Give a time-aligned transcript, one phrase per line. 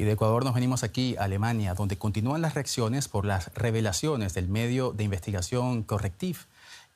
[0.00, 4.32] Y de Ecuador nos venimos aquí a Alemania, donde continúan las reacciones por las revelaciones
[4.32, 6.46] del medio de investigación Correctiv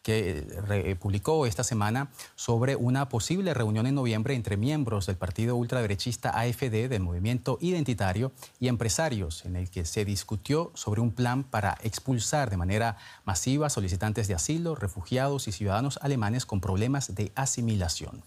[0.04, 5.56] que eh, publicó esta semana sobre una posible reunión en noviembre entre miembros del partido
[5.56, 8.30] ultraderechista AFD del movimiento identitario
[8.60, 13.70] y empresarios, en el que se discutió sobre un plan para expulsar de manera masiva
[13.70, 18.22] solicitantes de asilo, refugiados y ciudadanos alemanes con problemas de asimilación.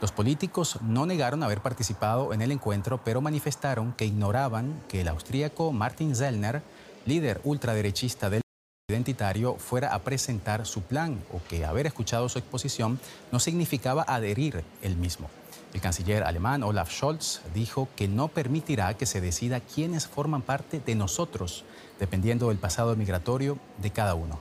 [0.00, 5.08] Los políticos no negaron haber participado en el encuentro, pero manifestaron que ignoraban que el
[5.08, 6.62] austríaco Martin Zellner,
[7.04, 8.40] líder ultraderechista del
[8.90, 13.00] identitario fuera a presentar su plan o que haber escuchado su exposición
[13.32, 15.30] no significaba adherir el mismo.
[15.72, 20.80] El canciller alemán Olaf Scholz dijo que no permitirá que se decida quiénes forman parte
[20.84, 21.64] de nosotros,
[21.98, 24.40] dependiendo del pasado migratorio de cada uno.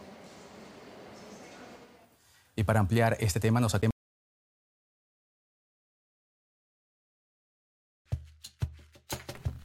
[2.55, 3.75] Y para ampliar este tema nos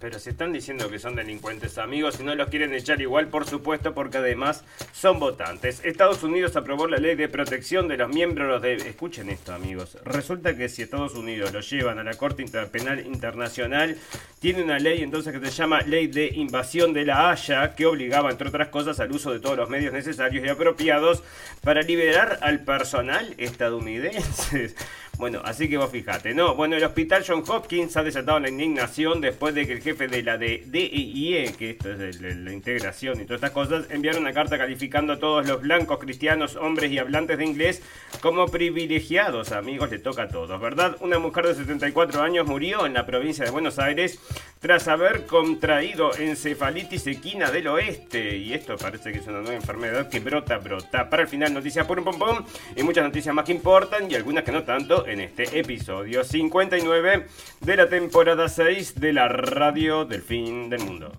[0.04, 3.46] Pero si están diciendo que son delincuentes amigos y no los quieren echar igual, por
[3.46, 5.80] supuesto, porque además son votantes.
[5.82, 8.74] Estados Unidos aprobó la ley de protección de los miembros de...
[8.74, 9.96] Escuchen esto, amigos.
[10.04, 13.96] Resulta que si Estados Unidos lo llevan a la Corte Penal Internacional,
[14.40, 18.30] tiene una ley entonces que se llama Ley de Invasión de la Haya, que obligaba,
[18.30, 21.22] entre otras cosas, al uso de todos los medios necesarios y apropiados
[21.62, 24.74] para liberar al personal estadounidense.
[25.16, 26.54] Bueno, así que vos fijate, ¿no?
[26.56, 30.22] Bueno, el hospital John Hopkins ha desatado la indignación después de que el jefe de
[30.22, 34.58] la de DIE, que esto es la integración y todas estas cosas, enviaron una carta
[34.58, 37.82] calificando a todos los blancos, cristianos, hombres y hablantes de inglés
[38.20, 39.52] como privilegiados.
[39.52, 40.96] Amigos, le toca a todos, ¿verdad?
[41.00, 44.18] Una mujer de 74 años murió en la provincia de Buenos Aires
[44.58, 48.36] tras haber contraído encefalitis equina del oeste.
[48.38, 51.08] Y esto parece que es una nueva enfermedad que brota, brota.
[51.08, 54.14] Para el final, noticias por un pom pom y muchas noticias más que importan y
[54.14, 57.26] algunas que no tanto en este episodio 59
[57.60, 61.12] de la temporada 6 de la radio del fin del mundo.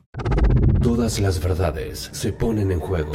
[0.81, 3.11] Todas las verdades se ponen en juego.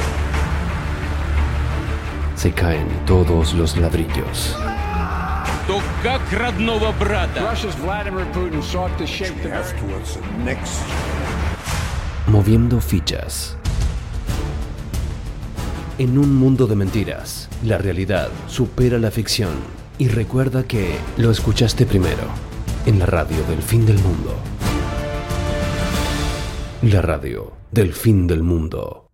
[2.35, 4.57] Se caen todos los ladrillos.
[12.27, 13.57] Moviendo fichas.
[15.97, 21.85] En un mundo de mentiras, la realidad supera la ficción y recuerda que lo escuchaste
[21.85, 22.23] primero
[22.85, 24.35] en la radio del fin del mundo.
[26.83, 29.07] La radio del fin del mundo.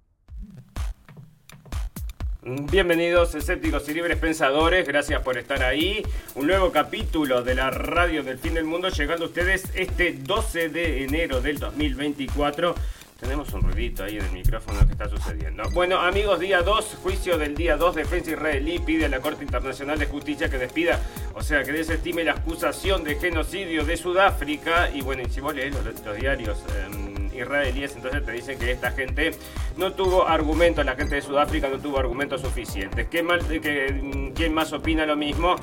[2.72, 6.02] Bienvenidos escépticos y libres pensadores, gracias por estar ahí.
[6.36, 10.70] Un nuevo capítulo de la radio del fin del mundo llegando a ustedes este 12
[10.70, 12.74] de enero del 2024.
[13.20, 15.64] Tenemos un ruidito ahí en el micrófono que está sucediendo.
[15.72, 19.98] Bueno, amigos, día 2, juicio del día 2, defensa israelí pide a la Corte Internacional
[19.98, 21.00] de Justicia que despida,
[21.34, 24.92] o sea, que desestime la acusación de genocidio de Sudáfrica.
[24.94, 28.92] Y bueno, y si vos lees los, diarios em, israelíes, entonces te dicen que esta
[28.92, 29.32] gente
[29.78, 33.08] no tuvo argumentos, la gente de Sudáfrica no tuvo argumentos suficientes.
[33.08, 35.56] ¿Qué mal, que, ¿Quién más opina lo mismo?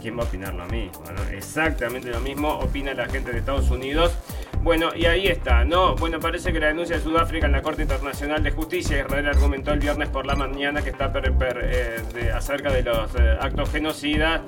[0.00, 1.02] ¿Quién va a opinar lo mismo?
[1.32, 4.12] Exactamente lo mismo opina la gente de Estados Unidos.
[4.62, 5.96] Bueno, y ahí está, ¿no?
[5.96, 9.72] Bueno, parece que la denuncia de Sudáfrica en la Corte Internacional de Justicia, Israel argumentó
[9.72, 14.42] el viernes por la mañana que está eh, acerca de los eh, actos genocidas,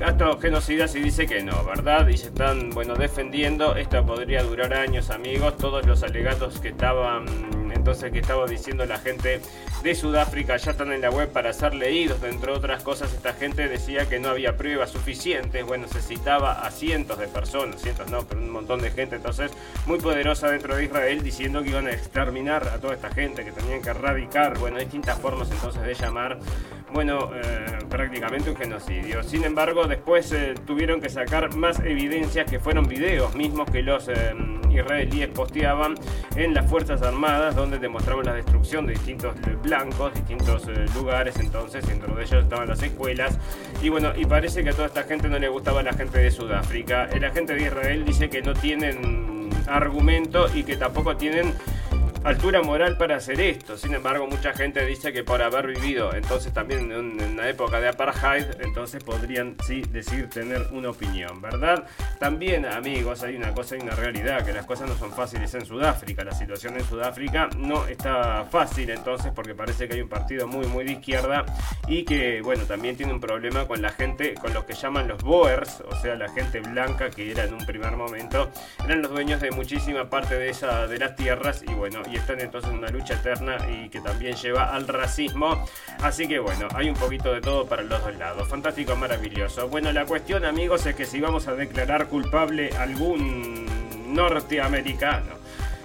[0.00, 2.06] actos genocidas y dice que no, ¿verdad?
[2.06, 7.67] Y se están, bueno, defendiendo, esto podría durar años, amigos, todos los alegatos que estaban,
[7.78, 9.40] entonces, que estaba diciendo la gente
[9.82, 13.68] de Sudáfrica ya están en la web para ser leídos, entre otras cosas, esta gente
[13.68, 18.24] decía que no había pruebas suficientes, bueno, se citaba a cientos de personas, cientos no,
[18.24, 19.52] pero un montón de gente, entonces
[19.86, 23.52] muy poderosa dentro de Israel diciendo que iban a exterminar a toda esta gente, que
[23.52, 26.38] tenían que erradicar, bueno, distintas formas entonces de llamar,
[26.92, 29.22] bueno, eh, prácticamente un genocidio.
[29.22, 34.08] Sin embargo, después eh, tuvieron que sacar más evidencias que fueron videos mismos que los
[34.08, 34.34] eh,
[34.70, 35.94] israelíes posteaban
[36.36, 42.14] en las Fuerzas Armadas, donde demostraban la destrucción de distintos blancos, distintos lugares, entonces, dentro
[42.14, 43.38] de ellos estaban las escuelas.
[43.82, 46.30] Y bueno, y parece que a toda esta gente no le gustaba la gente de
[46.30, 47.08] Sudáfrica.
[47.20, 51.54] La gente de Israel dice que no tienen argumento y que tampoco tienen
[52.24, 53.76] altura moral para hacer esto.
[53.76, 57.88] Sin embargo, mucha gente dice que por haber vivido entonces también en una época de
[57.88, 61.84] apartheid, entonces podrían sí decir tener una opinión, ¿verdad?
[62.18, 65.64] También, amigos, hay una cosa y una realidad, que las cosas no son fáciles en
[65.64, 66.24] Sudáfrica.
[66.24, 70.66] La situación en Sudáfrica no está fácil entonces porque parece que hay un partido muy,
[70.66, 71.44] muy de izquierda
[71.86, 75.22] y que, bueno, también tiene un problema con la gente, con los que llaman los
[75.22, 78.50] Boers, o sea, la gente blanca que era en un primer momento,
[78.84, 82.40] eran los dueños de muchísima parte de, esa, de las tierras y bueno, y están
[82.40, 85.66] entonces en una lucha eterna y que también lleva al racismo.
[86.02, 88.48] Así que bueno, hay un poquito de todo para los dos lados.
[88.48, 89.68] Fantástico, maravilloso.
[89.68, 93.66] Bueno, la cuestión amigos es que si vamos a declarar culpable algún
[94.14, 95.36] norteamericano,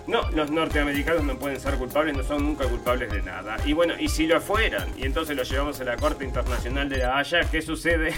[0.05, 3.55] No, los norteamericanos no pueden ser culpables, no son nunca culpables de nada.
[3.65, 6.97] Y bueno, y si lo fueran, y entonces lo llevamos a la Corte Internacional de
[6.97, 8.13] la Haya, ¿qué sucede?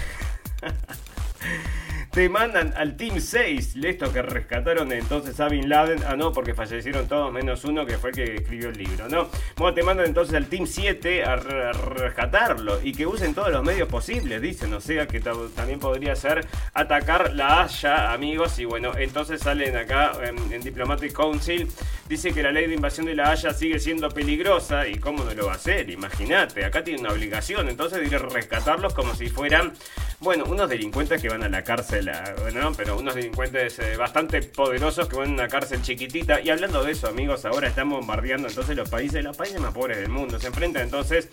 [2.16, 5.98] te mandan al Team 6, esto que rescataron entonces a Bin Laden.
[6.06, 9.28] Ah, no, porque fallecieron todos menos uno que fue el que escribió el libro, ¿no?
[9.54, 13.86] Bueno, te mandan entonces al Team 7 a, rescatarlo y que usen todos los medios
[13.86, 14.72] posibles, dicen.
[14.72, 18.58] O sea que también podría ser atacar la Haya, amigos.
[18.60, 21.68] Y bueno, entonces salen acá en, Diplomatic Council.
[22.08, 24.88] Dice que la ley de invasión de la Haya sigue siendo peligrosa.
[24.88, 25.90] ¿Y cómo no lo va a hacer?
[25.90, 27.68] Imagínate, acá tiene una obligación.
[27.68, 29.74] Entonces de rescatarlos como si fueran,
[30.20, 32.10] bueno, unos delincuentes que van a la cárcel
[32.40, 36.40] bueno, pero unos delincuentes eh, bastante poderosos que van a una cárcel chiquitita.
[36.40, 39.98] Y hablando de eso, amigos, ahora están bombardeando entonces los países, los países más pobres
[39.98, 40.38] del mundo.
[40.38, 41.28] Se enfrentan entonces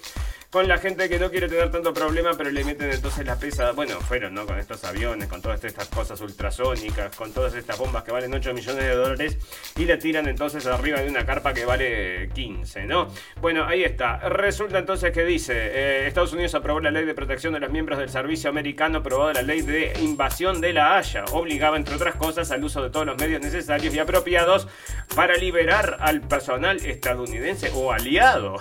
[0.54, 3.72] con la gente que no quiere tener tanto problema, pero le meten entonces la pesa.
[3.72, 4.46] Bueno, fueron, ¿no?
[4.46, 8.54] Con estos aviones, con todas estas cosas ultrasónicas, con todas estas bombas que valen 8
[8.54, 9.38] millones de dólares
[9.76, 13.08] y le tiran entonces arriba de una carpa que vale 15, ¿no?
[13.42, 14.30] Bueno, ahí está.
[14.30, 17.98] Resulta entonces que dice: eh, Estados Unidos aprobó la ley de protección de los miembros
[17.98, 21.26] del servicio americano, aprobó la ley de invasión de la Haya.
[21.32, 24.68] Obligaba, entre otras cosas, al uso de todos los medios necesarios y apropiados
[25.16, 28.58] para liberar al personal estadounidense o aliado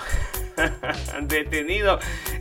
[1.22, 1.81] detenido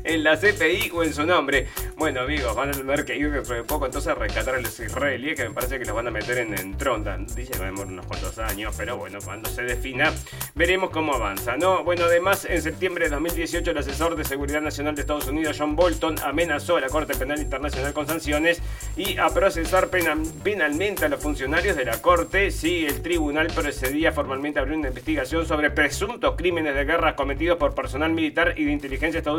[0.04, 1.68] en la CPI o en su nombre.
[1.98, 5.36] Bueno, amigos, van a tener que ir de poco entonces a rescatar a los israelíes
[5.36, 7.18] que me parece que los van a meter en, en Tronda.
[7.18, 10.12] Dice que va unos cuantos años, pero bueno, cuando se defina,
[10.56, 11.84] veremos cómo avanza, ¿no?
[11.84, 15.76] Bueno, además, en septiembre de 2018, el asesor de Seguridad Nacional de Estados Unidos, John
[15.76, 18.62] Bolton, amenazó a la Corte Penal Internacional con sanciones
[18.96, 24.60] y a procesar penalmente a los funcionarios de la Corte si el tribunal procedía formalmente
[24.60, 28.72] a abrir una investigación sobre presuntos crímenes de guerra cometidos por personal militar y de
[28.72, 29.31] inteligencia estadounidense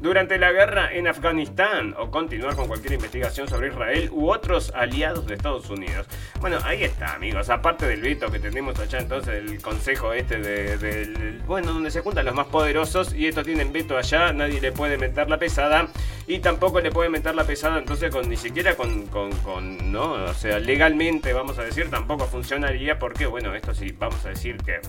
[0.00, 5.26] durante la guerra en Afganistán o continuar con cualquier investigación sobre Israel u otros aliados
[5.26, 6.06] de Estados Unidos.
[6.40, 7.48] Bueno, ahí está, amigos.
[7.48, 12.26] Aparte del veto que tenemos allá, entonces el consejo este de, bueno, donde se juntan
[12.26, 15.88] los más poderosos y estos tienen veto allá, nadie le puede meter la pesada
[16.26, 20.12] y tampoco le puede meter la pesada entonces con ni siquiera con, con, con no,
[20.12, 24.56] o sea, legalmente vamos a decir tampoco funcionaría porque bueno, esto sí, vamos a decir
[24.58, 24.80] que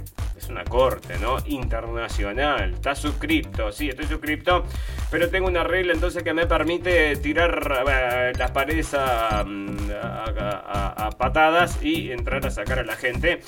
[0.45, 1.38] es una corte, ¿no?
[1.47, 4.63] Internacional, está suscripto, sí, estoy suscripto
[5.12, 11.81] pero tengo una regla entonces que me permite tirar eh, las paredes mm, a, patadas
[11.81, 13.42] y entrar a sacar a la gente.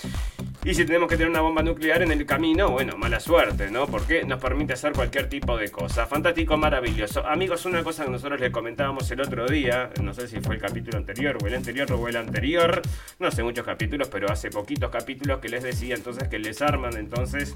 [0.68, 3.88] Y si tenemos que tener una bomba nuclear en el camino, bueno, mala suerte, ¿no?
[3.88, 6.06] Porque nos permite hacer cualquier tipo de cosa.
[6.06, 7.26] Fantástico, maravilloso.
[7.26, 10.62] Amigos, una cosa que nosotros les comentábamos el otro día, no sé si fue el
[10.62, 12.82] capítulo anterior o el anterior o el anterior,
[13.18, 16.98] no sé muchos capítulos, pero hace poquitos capítulos que les decía entonces que les arman
[16.98, 17.56] entonces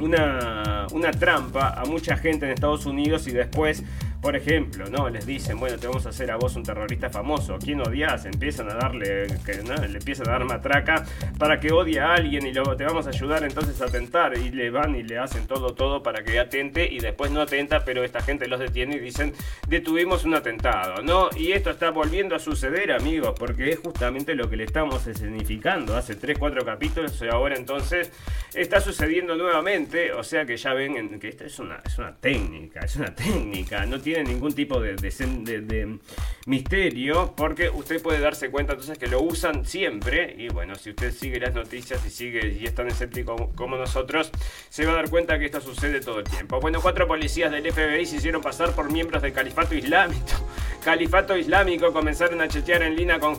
[0.00, 3.84] una, una trampa a mucha gente en Estados Unidos y después
[4.24, 5.10] por ejemplo, ¿no?
[5.10, 7.58] Les dicen, bueno, te vamos a hacer a vos un terrorista famoso.
[7.62, 8.24] ¿Quién odias?
[8.24, 11.04] Empiezan a darle, le empiezan a dar matraca
[11.38, 14.38] para que odie a alguien y luego te vamos a ayudar entonces a atentar.
[14.38, 17.84] Y le van y le hacen todo, todo para que atente y después no atenta,
[17.84, 19.34] pero esta gente los detiene y dicen,
[19.68, 21.28] detuvimos un atentado, ¿no?
[21.36, 25.98] Y esto está volviendo a suceder, amigos, porque es justamente lo que le estamos escenificando
[25.98, 28.10] hace 3, 4 capítulos y ahora entonces
[28.54, 30.14] está sucediendo nuevamente.
[30.14, 33.84] O sea que ya ven que esta es una, es una técnica, es una técnica,
[33.84, 35.98] no tiene ningún tipo de,
[36.46, 40.34] misterio, porque usted puede darse cuenta entonces que lo usan siempre.
[40.38, 44.30] Y bueno, si usted sigue las noticias y sigue y es tan escéptico como nosotros,
[44.68, 46.60] se va a dar cuenta que esto sucede todo el tiempo.
[46.60, 50.24] Bueno, cuatro policías del FBI se hicieron pasar por miembros del califato islámico.
[50.84, 53.34] Califato islámico comenzaron a chetear en línea con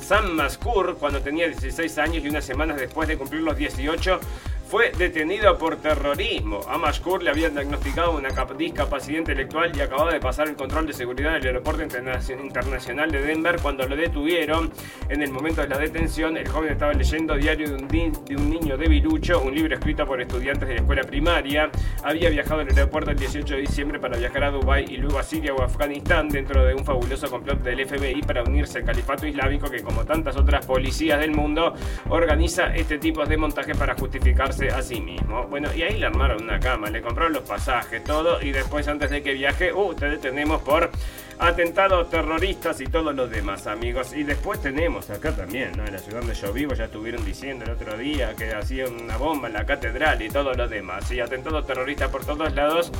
[0.00, 4.20] Sam Maskur cuando tenía 16 años y unas semanas después de cumplir los 18
[4.68, 6.60] fue detenido por terrorismo.
[6.68, 10.92] A Mashkur le habían diagnosticado una discapacidad intelectual y acababa de pasar el control de
[10.92, 14.72] seguridad del aeropuerto internacional de Denver cuando lo detuvieron.
[15.08, 18.88] En el momento de la detención, el joven estaba leyendo Diario de un, niño de
[18.88, 21.70] Virucho, un libro escrito por estudiantes de la escuela primaria.
[22.02, 25.22] Había viajado al aeropuerto el 18 de diciembre para viajar a Dubái y luego a
[25.22, 29.70] Siria o Afganistán dentro de un fabuloso complot del FBI para unirse al califato islámico
[29.70, 31.74] que, como tantas otras policías del mundo,
[32.08, 35.46] organiza este tipo de montaje para justificarse a sí mismo.
[35.48, 39.10] Bueno, y ahí le armaron una cama, le compraron los pasajes, todo, y después antes
[39.10, 40.90] de que viaje, uh, te detenemos por
[41.38, 44.14] atentados terroristas y todos los demás, amigos.
[44.14, 45.84] Y después tenemos acá también, ¿no?
[45.84, 49.18] En la ciudad donde yo vivo ya estuvieron diciendo el otro día que hacían una
[49.18, 51.10] bomba en la catedral y todo lo demás.
[51.12, 52.90] Y atentados terroristas por todos lados.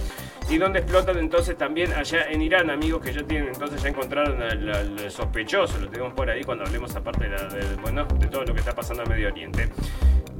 [0.48, 4.40] Y donde explotan entonces también allá en Irán, amigos, que ya tienen, entonces ya encontraron
[4.40, 8.60] al, sospechoso, lo tenemos por ahí cuando hablemos aparte de, bueno, de todo lo que
[8.60, 9.68] está pasando en Medio Oriente.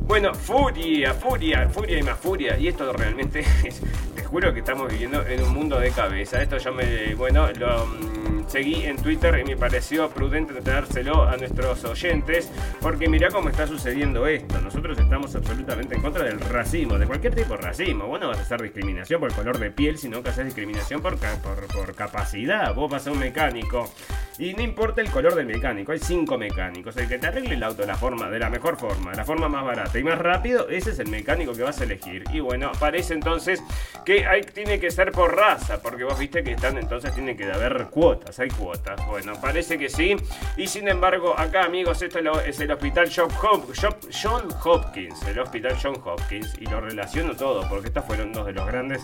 [0.03, 2.59] Bueno, furia, furia, furia y más furia.
[2.59, 3.81] Y esto realmente es,
[4.15, 6.43] te juro que estamos viviendo en un mundo de cabeza.
[6.43, 11.37] Esto yo me, bueno, lo, mm, seguí en Twitter y me pareció prudente tenérselo a
[11.37, 14.61] nuestros oyentes, porque mirá cómo está sucediendo esto.
[14.61, 18.07] Nosotros estamos absolutamente en contra del racismo, de cualquier tipo de racismo.
[18.07, 21.17] Vos no vas a hacer discriminación por color de piel, sino que haces discriminación por,
[21.17, 22.75] por, por capacidad.
[22.75, 23.91] Vos vas a un mecánico
[24.39, 26.97] y no importa el color del mecánico, hay cinco mecánicos.
[26.97, 29.25] El que te arregle el auto de la forma, de la mejor forma, de la
[29.25, 32.25] forma más barata y más rápido, ese es el mecánico que vas a elegir.
[32.33, 33.63] Y bueno, parece entonces
[34.05, 37.51] que hay, tiene que ser por raza, porque vos viste que están, entonces tiene que
[37.51, 39.05] haber cuotas, hay cuotas.
[39.07, 40.17] Bueno, parece que sí.
[40.57, 46.55] Y sin embargo, acá amigos, esto es el hospital John, Hopkins, el hospital John Hopkins,
[46.61, 49.03] y lo relaciono todo, porque estos fueron dos de los grandes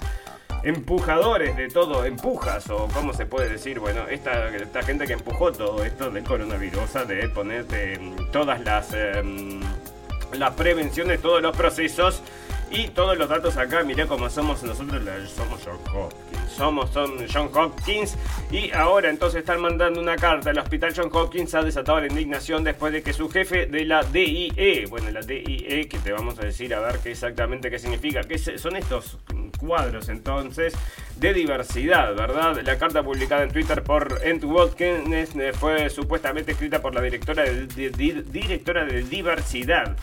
[0.63, 5.53] empujadores de todo, empujas o cómo se puede decir, bueno, esta, esta gente que empujó
[5.53, 7.99] todo esto del coronavirus, de ponerte
[8.31, 9.61] todas las, em,
[10.35, 12.23] las prevenciones, todos los procesos
[12.73, 16.53] y todos los datos acá, mirá cómo somos nosotros, somos John Hopkins.
[16.57, 16.91] Somos
[17.33, 18.17] John Hopkins.
[18.51, 20.51] Y ahora entonces están mandando una carta.
[20.51, 24.03] al hospital John Hopkins ha desatado la indignación después de que su jefe de la
[24.03, 28.23] DIE, bueno, la DIE, que te vamos a decir a ver qué exactamente qué significa,
[28.23, 29.19] que son estos
[29.59, 30.75] cuadros entonces
[31.17, 32.61] de diversidad, ¿verdad?
[32.65, 37.45] La carta publicada en Twitter por Ent Watkins eh, fue supuestamente escrita por la directora
[37.45, 39.97] directora de diversidad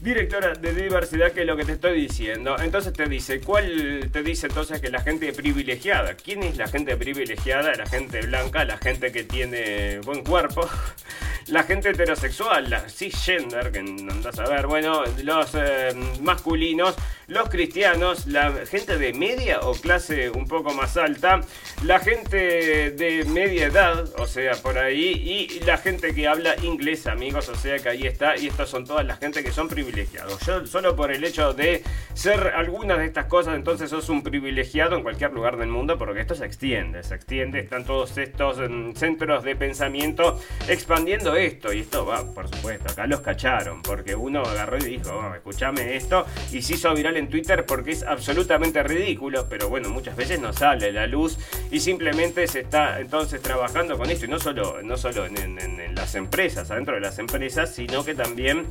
[0.00, 2.56] Directora de diversidad, que es lo que te estoy diciendo.
[2.60, 6.14] Entonces te dice, ¿cuál te dice entonces que la gente privilegiada?
[6.14, 7.74] ¿Quién es la gente privilegiada?
[7.74, 10.68] La gente blanca, la gente que tiene buen cuerpo,
[11.48, 16.94] la gente heterosexual, la cisgender, que andas a ver, bueno, los eh, masculinos,
[17.26, 21.40] los cristianos, la gente de media o clase un poco más alta,
[21.82, 27.06] la gente de media edad, o sea, por ahí, y la gente que habla inglés,
[27.06, 29.87] amigos, o sea que ahí está, y estas son todas las gente que son privilegiadas
[29.90, 31.82] yo, solo por el hecho de
[32.14, 36.20] ser algunas de estas cosas, entonces sos un privilegiado en cualquier lugar del mundo, porque
[36.20, 41.80] esto se extiende, se extiende, están todos estos mm, centros de pensamiento expandiendo esto, y
[41.80, 46.26] esto va, por supuesto, acá los cacharon, porque uno agarró y dijo, oh, escúchame esto,
[46.52, 50.52] y se hizo viral en Twitter porque es absolutamente ridículo, pero bueno, muchas veces no
[50.52, 51.38] sale la luz
[51.70, 56.14] y simplemente se está entonces trabajando con esto, y no solo, no solo en, las
[56.14, 58.66] empresas, adentro de las empresas, sino que también,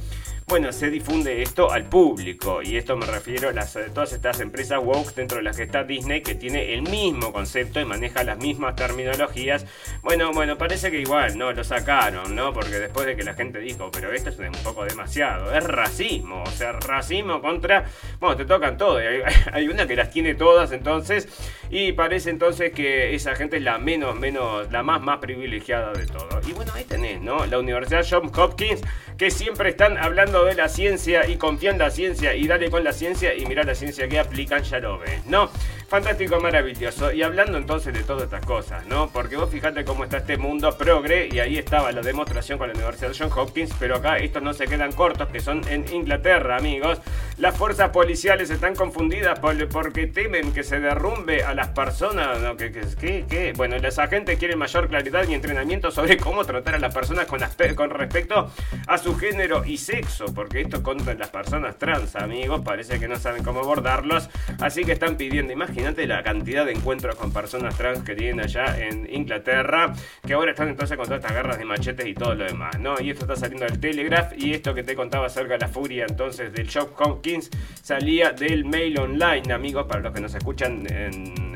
[0.47, 2.61] bueno, se difunde esto al público.
[2.61, 5.83] Y esto me refiero a las, todas estas empresas woke dentro de las que está
[5.83, 9.65] Disney, que tiene el mismo concepto y maneja las mismas terminologías.
[10.03, 11.51] Bueno, bueno, parece que igual, ¿no?
[11.53, 12.53] Lo sacaron, ¿no?
[12.53, 16.43] Porque después de que la gente dijo, pero esto es un poco demasiado, es racismo,
[16.43, 17.85] o sea, racismo contra,
[18.19, 19.21] bueno, te tocan todo, hay,
[19.53, 21.27] hay una que las tiene todas entonces,
[21.69, 26.05] y parece entonces que esa gente es la menos, menos, la más, más privilegiada de
[26.05, 26.27] todo.
[26.47, 27.45] Y bueno, ahí tenés, ¿no?
[27.45, 28.81] La Universidad Johns Hopkins,
[29.17, 32.83] que siempre están hablando de la ciencia y confía en la ciencia y dale con
[32.83, 35.49] la ciencia y mira la ciencia que aplican, ya lo ves, ¿no?
[35.87, 37.13] Fantástico, maravilloso.
[37.13, 39.07] Y hablando entonces de todas estas cosas, ¿no?
[39.07, 42.73] Porque vos fijate cómo está este mundo progre y ahí estaba la demostración con la
[42.73, 46.57] Universidad de Johns Hopkins, pero acá estos no se quedan cortos, que son en Inglaterra,
[46.57, 46.99] amigos.
[47.37, 52.57] Las fuerzas policiales están confundidas porque temen que se derrumbe a las personas, ¿no?
[52.57, 56.93] Que, que, Bueno, los agentes quieren mayor claridad y entrenamiento sobre cómo tratar a las
[56.93, 57.39] personas con,
[57.75, 58.51] con respecto
[58.87, 63.15] a su género y sexo, porque esto contra las personas trans, amigos, parece que no
[63.15, 64.29] saben cómo abordarlos,
[64.59, 68.79] así que están pidiendo, imagínate la cantidad de encuentros con personas trans que tienen allá
[68.79, 69.93] en Inglaterra,
[70.25, 72.99] que ahora están entonces con todas estas garras de machetes y todo lo demás, ¿no?
[72.99, 76.07] Y esto está saliendo del Telegraph y esto que te contaba acerca de la furia
[76.09, 77.51] entonces del Shop Hopkins
[77.83, 80.87] salía del mail online, amigos, para los que nos escuchan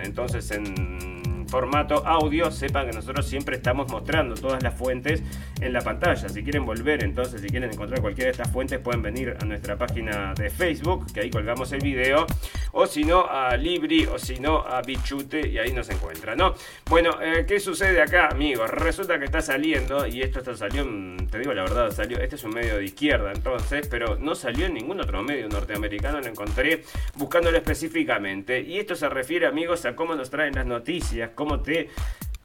[0.04, 1.11] entonces en
[1.52, 5.22] formato audio, sepan que nosotros siempre estamos mostrando todas las fuentes
[5.60, 6.30] en la pantalla.
[6.30, 9.78] Si quieren volver, entonces, si quieren encontrar cualquiera de estas fuentes, pueden venir a nuestra
[9.78, 12.26] página de Facebook, que ahí colgamos el video,
[12.72, 16.54] o si no, a Libri, o si no, a Bichute, y ahí nos encuentran, ¿no?
[16.90, 18.70] Bueno, eh, ¿qué sucede acá, amigos?
[18.70, 20.86] Resulta que está saliendo, y esto está salió,
[21.30, 24.68] te digo la verdad, salió, este es un medio de izquierda, entonces, pero no salió
[24.68, 26.84] en ningún otro medio norteamericano, lo encontré
[27.16, 28.62] buscándolo específicamente.
[28.62, 31.90] Y esto se refiere, amigos, a cómo nos traen las noticias, cómo te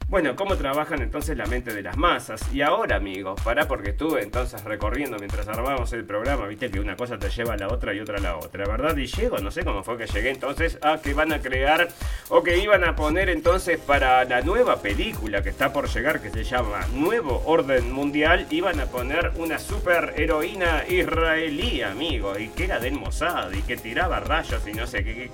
[0.09, 2.41] bueno, cómo trabajan entonces la mente de las masas.
[2.53, 6.95] Y ahora, amigos, para porque estuve entonces recorriendo mientras armábamos el programa, viste que una
[6.95, 8.95] cosa te lleva a la otra y otra a la otra, ¿verdad?
[8.95, 11.89] Y llego, no sé cómo fue que llegué entonces a que van a crear
[12.29, 16.29] o que iban a poner entonces para la nueva película que está por llegar, que
[16.29, 22.63] se llama Nuevo Orden Mundial, iban a poner una super heroína israelí, amigo, y que
[22.63, 25.29] era del Mossad y que tiraba rayos y no sé qué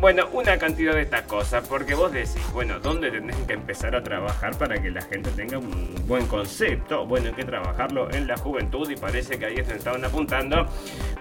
[0.00, 4.02] Bueno, una cantidad de estas cosas, porque vos decís, bueno, ¿dónde tenés que empezar a
[4.02, 7.06] trabajar para que la gente tenga un buen concepto?
[7.06, 10.66] Bueno, hay que trabajarlo en la juventud y parece que ahí se estaban apuntando.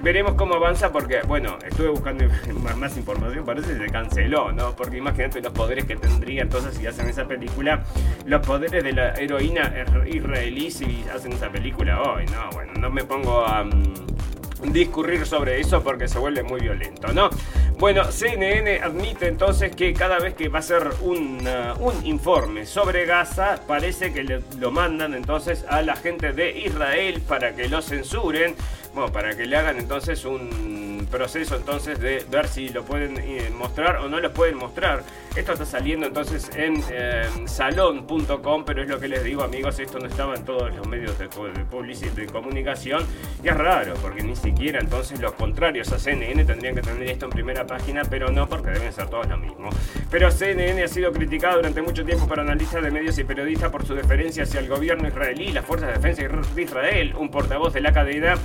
[0.01, 2.23] Veremos cómo avanza porque, bueno, estuve buscando
[2.77, 4.73] más, información, parece que se canceló, ¿no?
[4.73, 7.83] Porque imagínate los poderes que tendría entonces si hacen esa película,
[8.25, 9.73] los poderes de la heroína
[10.07, 12.49] israelí si hacen esa película hoy, ¿no?
[12.53, 13.65] Bueno, no me pongo a...
[13.65, 14.18] Mm,
[14.63, 17.29] discurrir sobre eso porque se vuelve muy violento, ¿no?
[17.77, 22.65] Bueno, CNN admite entonces que cada vez que va a ser un, uh, un informe
[22.65, 27.81] sobre Gaza, parece que lo mandan entonces a la gente de Israel para que lo
[27.81, 28.55] censuren,
[28.93, 30.79] bueno, para que le hagan entonces un
[31.09, 35.03] proceso entonces de ver si lo pueden eh, mostrar o no lo pueden mostrar.
[35.35, 39.99] Esto está saliendo entonces en eh, salón.com, pero es lo que les digo amigos, esto
[39.99, 43.05] no estaba en todos los medios de, publicidad, de comunicación
[43.43, 47.25] y es raro, porque ni siquiera entonces los contrarios a CNN tendrían que tener esto
[47.25, 49.69] en primera página, pero no porque deben ser todos lo mismo.
[50.09, 53.85] Pero CNN ha sido criticado durante mucho tiempo por analistas de medios y periodistas por
[53.85, 56.23] su deferencia hacia el gobierno israelí y las fuerzas de defensa
[56.55, 57.15] de Israel.
[57.17, 58.35] Un portavoz de la cadena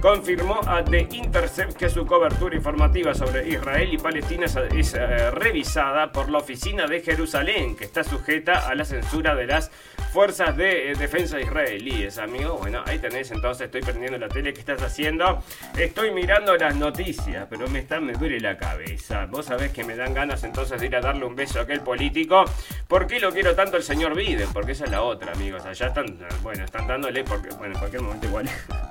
[0.00, 6.12] confirmó a The Intercept que su cobertura informativa sobre Israel y Palestina es eh, revisada
[6.12, 9.70] por la Oficina de Jerusalén, que está sujeta a la censura de las
[10.12, 12.56] fuerzas de eh, defensa israelíes, amigo.
[12.58, 15.42] Bueno, ahí tenés entonces, estoy prendiendo la tele, ¿qué estás haciendo?
[15.76, 19.26] Estoy mirando las noticias, pero me, está, me duele la cabeza.
[19.26, 21.80] Vos sabés que me dan ganas entonces de ir a darle un beso a aquel
[21.80, 22.44] político.
[22.88, 24.52] ¿Por qué lo quiero tanto el señor Biden?
[24.52, 25.64] Porque esa es la otra, amigos.
[25.64, 28.48] Allá están, bueno, están dándole, porque, bueno, en cualquier momento igual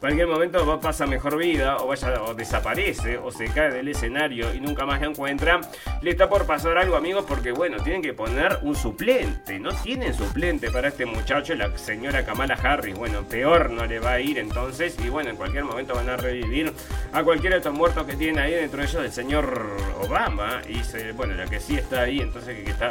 [0.00, 4.60] cualquier momento pasa mejor vida o vaya o desaparece o se cae del escenario y
[4.60, 5.60] nunca más lo encuentra,
[6.02, 10.14] le está por pasar algo amigos porque bueno, tienen que poner un suplente, no tienen
[10.14, 14.38] suplente para este muchacho, la señora Kamala Harris, bueno, peor no le va a ir
[14.38, 14.96] entonces.
[15.04, 16.72] Y bueno, en cualquier momento van a revivir
[17.12, 20.62] a cualquiera de estos muertos que tienen ahí dentro de ellos el señor Obama.
[20.68, 20.80] Y
[21.12, 22.90] bueno, la que sí está ahí entonces que está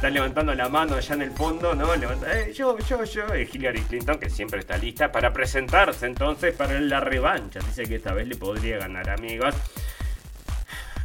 [0.00, 1.94] está levantando la mano allá en el fondo, ¿no?
[1.94, 6.80] Levanta, eh, yo, yo, yo, Hillary Clinton, que siempre está lista para presentarse entonces para
[6.80, 7.60] la revancha.
[7.60, 9.54] Dice que esta vez le podría ganar, amigos.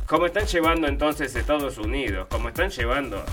[0.08, 3.26] Como están llevando entonces Estados Unidos, como están llevando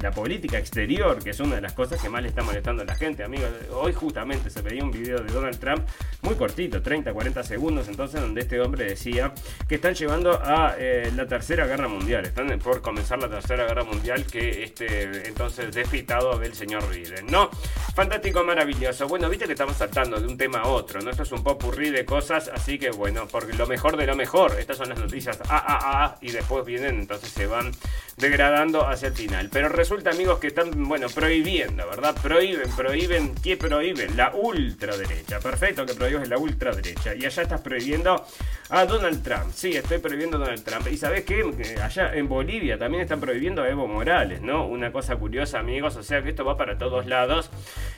[0.00, 2.84] la política exterior, que es una de las cosas que más le está molestando a
[2.84, 3.50] la gente, amigos.
[3.72, 5.84] Hoy justamente se veía un video de Donald Trump
[6.22, 9.34] muy cortito, 30, 40 segundos, entonces donde este hombre decía
[9.68, 13.82] que están llevando a eh, la tercera guerra mundial, están por comenzar la tercera guerra
[13.82, 17.26] mundial que este entonces despitado del señor Biden.
[17.26, 17.50] No,
[17.96, 19.08] fantástico, maravilloso.
[19.08, 21.10] Bueno, viste que estamos saltando de un tema a otro, ¿no?
[21.10, 24.54] Esto es un popurrí de cosas, así que bueno, porque lo mejor de lo mejor,
[24.60, 27.72] estas son las noticias ah, ah, ah, y después vienen, entonces se van
[28.16, 29.48] degradando hacia el final.
[29.50, 32.14] Pero resulta, amigos, que están, bueno, prohibiendo, ¿verdad?
[32.22, 34.16] Prohíben, prohíben, ¿qué prohíben?
[34.16, 35.40] La ultraderecha.
[35.40, 37.14] Perfecto que prohíbes la ultraderecha.
[37.14, 38.24] Y allá estás prohibiendo
[38.70, 39.52] a Donald Trump.
[39.52, 40.86] Sí, estoy prohibiendo a Donald Trump.
[40.90, 41.44] Y sabes qué?
[41.82, 44.66] Allá en Bolivia también están prohibiendo a Evo Morales, ¿no?
[44.66, 45.96] Una cosa curiosa, amigos.
[45.96, 47.50] O sea que esto va para todos lados.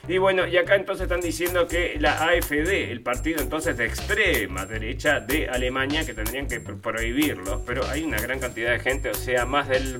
[0.07, 4.65] Y bueno, y acá entonces están diciendo que la AFD, el partido entonces de extrema
[4.65, 7.63] derecha de Alemania, que tendrían que prohibirlo.
[7.65, 9.99] Pero hay una gran cantidad de gente, o sea, más del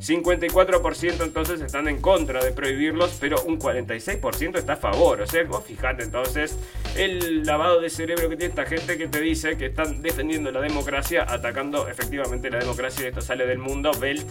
[0.00, 5.20] 54% entonces están en contra de prohibirlos, pero un 46% está a favor.
[5.20, 6.58] O sea, vos fijate entonces
[6.96, 10.60] el lavado de cerebro que tiene esta gente que te dice que están defendiendo la
[10.60, 13.90] democracia, atacando efectivamente la democracia esto sale del mundo.
[13.98, 14.26] Belt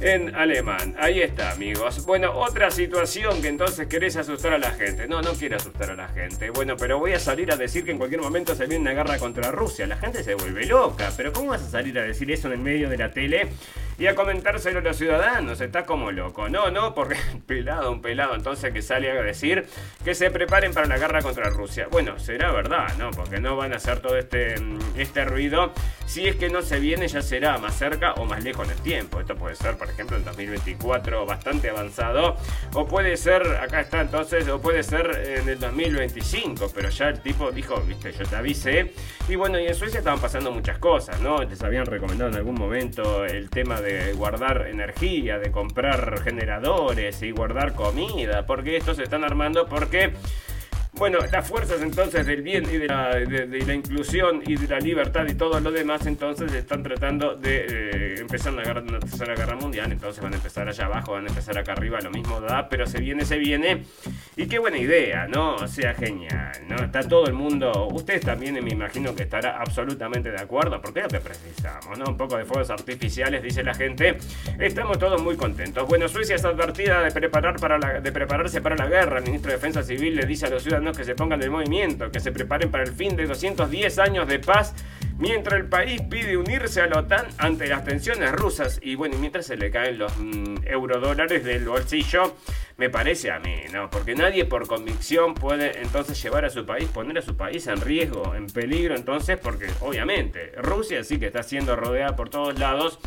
[0.00, 0.94] en alemán.
[0.98, 2.04] Ahí está, amigos.
[2.06, 5.06] Bueno, otra situación que entonces querés asustar a la gente.
[5.06, 6.50] No, no quiero asustar a la gente.
[6.50, 9.18] Bueno, pero voy a salir a decir que en cualquier momento se viene una guerra
[9.18, 9.86] contra Rusia.
[9.86, 11.12] La gente se vuelve loca.
[11.16, 13.48] Pero ¿cómo vas a salir a decir eso en el medio de la tele
[14.00, 15.60] y a comentárselo a los ciudadanos?
[15.60, 16.48] Está como loco.
[16.48, 19.66] No, no, porque pelado, un pelado entonces que sale a decir
[20.02, 21.86] que se preparen para la guerra contra Rusia.
[21.90, 23.10] Bueno, será verdad, ¿no?
[23.10, 25.74] Porque no van a hacer todo este, mm, este ruido.
[26.06, 28.80] Si es que no se viene, ya será más cerca o más lejos en el
[28.80, 29.20] tiempo.
[29.20, 32.36] Esto puede ser, por ejemplo, en 2024 bastante avanzado.
[32.72, 35.10] O puede ser, acá está entonces, o puede ser
[35.40, 36.72] en el 2025.
[36.74, 38.94] Pero ya el tipo dijo, viste, yo te avisé.
[39.28, 41.42] Y bueno, y en Suecia estaban pasando muchas cosas, ¿no?
[41.42, 47.30] Les habían recomendado en algún momento el tema de guardar energía, de comprar generadores y
[47.30, 48.46] guardar comida.
[48.46, 50.12] Porque estos se están armando porque
[50.92, 55.34] bueno, las fuerzas entonces del bien y de la, inclusión y de la libertad y
[55.34, 59.92] todo lo demás entonces están tratando de eh, empezar una, guerra, una tercera guerra mundial,
[59.92, 62.86] entonces van a empezar allá abajo, van a empezar acá arriba, lo mismo da, pero
[62.86, 63.84] se viene, se viene.
[64.36, 65.54] Y qué buena idea, ¿no?
[65.56, 66.76] O sea, genial, ¿no?
[66.76, 71.04] Está todo el mundo, ustedes también me imagino que estará absolutamente de acuerdo, porque es
[71.04, 72.06] lo que precisamos, ¿no?
[72.06, 74.18] Un poco de fuegos artificiales, dice la gente.
[74.58, 75.86] Estamos todos muy contentos.
[75.86, 79.18] Bueno, Suecia está advertida de, preparar para de prepararse para la guerra.
[79.18, 82.10] El ministro de Defensa Civil le dice a los ciudadanos que se pongan en movimiento,
[82.10, 84.74] que se preparen para el fin de 210 años de paz
[85.20, 89.44] Mientras el país pide unirse a la OTAN ante las tensiones rusas y bueno, mientras
[89.44, 92.36] se le caen los mm, eurodólares del bolsillo,
[92.78, 93.90] me parece a mí, ¿no?
[93.90, 97.82] Porque nadie por convicción puede entonces llevar a su país, poner a su país en
[97.82, 102.98] riesgo, en peligro, entonces, porque obviamente Rusia sí que está siendo rodeada por todos lados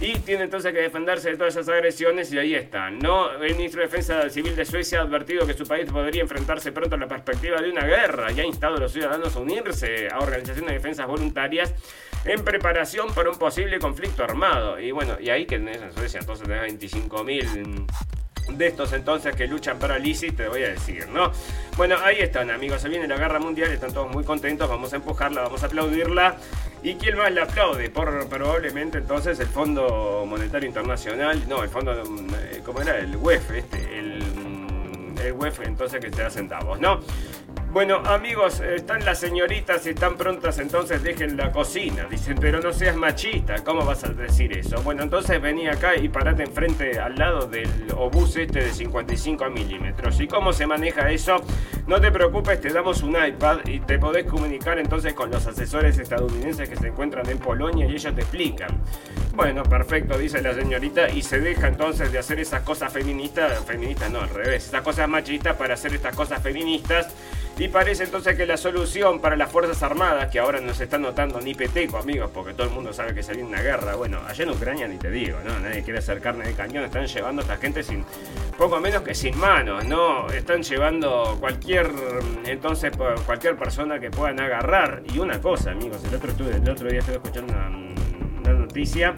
[0.00, 2.90] y tiene entonces que defenderse de todas esas agresiones y ahí está.
[2.90, 3.32] ¿no?
[3.32, 6.94] El ministro de Defensa Civil de Suecia ha advertido que su país podría enfrentarse pronto
[6.94, 10.18] a la perspectiva de una guerra y ha instado a los ciudadanos a unirse a
[10.18, 11.74] organizaciones de defensas voluntarias
[12.24, 14.78] en preparación para un posible conflicto armado.
[14.78, 17.86] Y bueno, y ahí que en Suecia entonces tenés 25.000
[18.52, 21.30] de estos entonces que luchan para Lisi, te voy a decir, ¿no?
[21.76, 22.80] Bueno, ahí están, amigos.
[22.80, 24.68] Se viene la guerra mundial, están todos muy contentos.
[24.68, 26.36] Vamos a empujarla, vamos a aplaudirla.
[26.82, 27.90] ¿Y quién más la aplaude?
[27.90, 32.98] Por, probablemente entonces el Fondo Monetario Internacional, no, el Fondo, eh, ¿cómo era?
[32.98, 34.22] El UEF, este, el,
[35.22, 37.00] el UEF entonces que te da centavos, ¿no?
[37.70, 42.06] Bueno, amigos, están las señoritas y están prontas, entonces dejen la cocina.
[42.10, 44.80] Dicen, pero no seas machista, ¿cómo vas a decir eso?
[44.82, 50.18] Bueno, entonces vení acá y parate enfrente al lado del obús este de 55 milímetros.
[50.18, 51.36] ¿Y cómo se maneja eso?
[51.86, 55.98] No te preocupes, te damos un iPad y te podés comunicar entonces con los asesores
[55.98, 58.70] estadounidenses que se encuentran en Polonia y ellos te explican.
[59.34, 64.10] Bueno, perfecto, dice la señorita, y se deja entonces de hacer esas cosas feministas, feministas
[64.10, 67.14] no, al revés, esas cosas machistas para hacer estas cosas feministas
[67.58, 70.96] y parece entonces que la solución para las Fuerzas Armadas, que ahora no se está
[70.96, 74.20] notando ni peteco, amigos, porque todo el mundo sabe que se viene una guerra, bueno,
[74.28, 75.58] allá en Ucrania ni te digo, ¿no?
[75.58, 78.04] Nadie quiere hacer carne de cañón, están llevando a esta gente sin,
[78.56, 80.28] poco menos que sin manos, ¿no?
[80.28, 81.90] Están llevando cualquier,
[82.44, 82.92] entonces,
[83.26, 85.02] cualquier persona que puedan agarrar.
[85.12, 87.68] Y una cosa, amigos, el otro, el otro día estuve escuchando una,
[88.40, 89.14] una noticia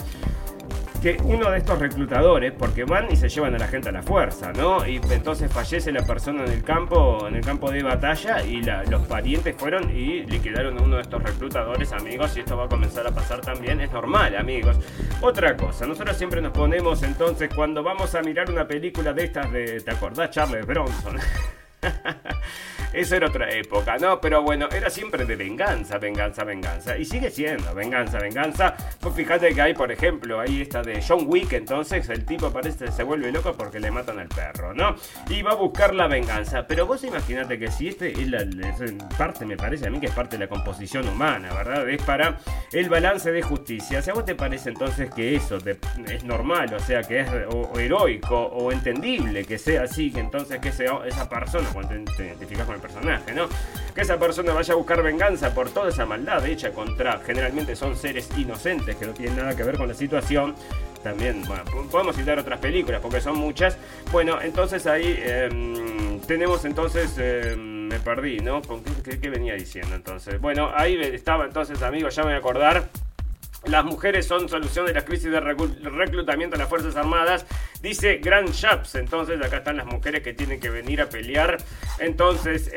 [1.00, 4.02] que uno de estos reclutadores, porque van y se llevan a la gente a la
[4.02, 4.86] fuerza, ¿no?
[4.86, 9.06] Y entonces fallece la persona en el campo, en el campo de batalla, y los
[9.06, 13.06] parientes fueron y liquidaron a uno de estos reclutadores, amigos, y esto va a comenzar
[13.06, 14.78] a pasar también, es normal, amigos.
[15.22, 19.50] Otra cosa, nosotros siempre nos ponemos entonces cuando vamos a mirar una película de estas
[19.52, 21.16] de, ¿te acordás, Charles Bronson?
[22.92, 24.20] Eso era otra época, ¿no?
[24.20, 26.98] Pero bueno, era siempre de venganza, venganza, venganza.
[26.98, 28.74] Y sigue siendo venganza, venganza.
[29.00, 32.90] Pues fíjate que hay, por ejemplo, ahí está de John Wick, entonces el tipo parece
[32.90, 34.96] se vuelve loco porque le matan al perro, ¿no?
[35.29, 36.66] Y va a buscar la venganza.
[36.66, 38.44] Pero vos imaginate que si este es, la,
[39.16, 41.88] parte, me parece a mí que es parte de la composición humana, ¿verdad?
[41.88, 42.38] Es para
[42.72, 44.00] el balance de justicia.
[44.00, 45.59] O sea, ¿vos te parece entonces que eso
[46.09, 46.74] es normal?
[46.74, 47.29] O sea, que es
[47.79, 52.66] heroico o entendible que sea así, que entonces que sea esa persona, cuando te, identificas
[52.66, 53.48] con el personaje, ¿no?
[53.94, 57.96] Que esa persona vaya a buscar venganza por toda esa maldad hecha contra, generalmente son
[57.96, 60.54] seres inocentes que no tienen nada que ver con la situación.
[61.02, 63.78] También, bueno, podemos citar otras películas porque son muchas.
[64.12, 67.16] Bueno, entonces ahí em, tenemos entonces...
[67.18, 68.62] Em, me perdí, ¿no?
[68.62, 70.40] ¿Con qué, qué, venía diciendo entonces?
[70.40, 72.88] Bueno, ahí estaba entonces, amigos, ya me voy a acordar.
[73.64, 77.44] Las mujeres son solución de la crisis de reclutamiento de las Fuerzas Armadas,
[77.83, 78.94] dice Grand Chaps.
[78.94, 81.59] Entonces, acá están las mujeres que tienen que venir a pelear.
[81.99, 82.70] Entonces,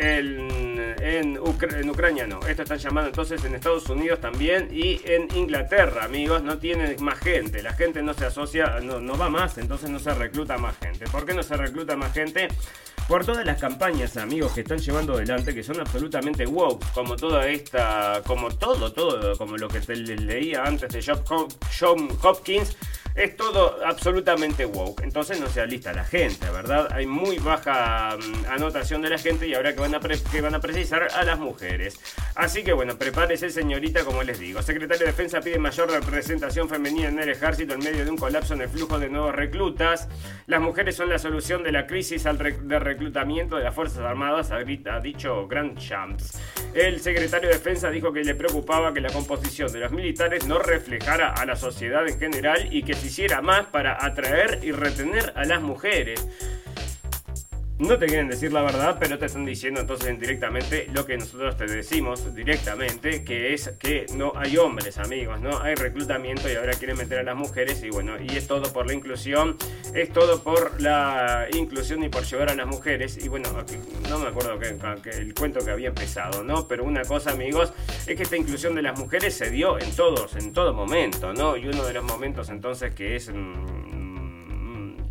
[1.00, 2.40] en, en, Ucrania no.
[2.48, 6.44] Esto están llamando entonces en Estados Unidos también y en Inglaterra, amigos.
[6.44, 7.62] No tienen más gente.
[7.64, 11.06] La gente no se asocia, no, no va más, entonces no se recluta más gente.
[11.06, 12.48] ¿Por qué no se recluta más gente?
[13.08, 17.48] por todas las campañas, amigos, que están llevando adelante, que son absolutamente woke, como toda
[17.48, 21.04] esta, como todo, todo, como lo que te leía antes de
[21.80, 22.78] John Hopkins,
[23.16, 25.04] es todo absolutamente woke.
[25.04, 26.88] Entonces no se alista la gente, ¿verdad?
[26.92, 30.56] Hay muy baja mm, anotación de la gente y ahora que van, a que van
[31.14, 32.00] a las mujeres.
[32.36, 34.62] Así que bueno, prepárese señorita, como les digo.
[34.62, 38.54] Secretario de Defensa pide mayor representación femenina en el ejército en medio de un colapso
[38.54, 40.08] en el flujo de nuevos reclutas.
[40.48, 45.00] Las mujeres son la solución de la crisis de reclutamiento de las Fuerzas Armadas, ha
[45.00, 46.40] dicho Grant Champs.
[46.74, 50.58] El secretario de Defensa dijo que le preocupaba que la composición de los militares no
[50.60, 55.46] reflejara a la sociedad en general y que hiciera más para atraer y retener a
[55.46, 56.28] las mujeres.
[57.80, 61.58] No te quieren decir la verdad, pero te están diciendo entonces indirectamente lo que nosotros
[61.58, 65.60] te decimos directamente, que es que no hay hombres, amigos, ¿no?
[65.60, 68.86] Hay reclutamiento y ahora quieren meter a las mujeres y bueno, y es todo por
[68.86, 69.58] la inclusión,
[69.96, 73.50] es todo por la inclusión y por llevar a las mujeres y bueno,
[74.08, 74.70] no me acuerdo que,
[75.10, 76.68] el cuento que había empezado, ¿no?
[76.68, 77.74] Pero una cosa, amigos,
[78.06, 81.58] es que esta inclusión de las mujeres se dio en todos, en todo momento, ¿no?
[81.58, 83.30] Y uno de los momentos entonces que es...
[83.34, 84.13] Mm,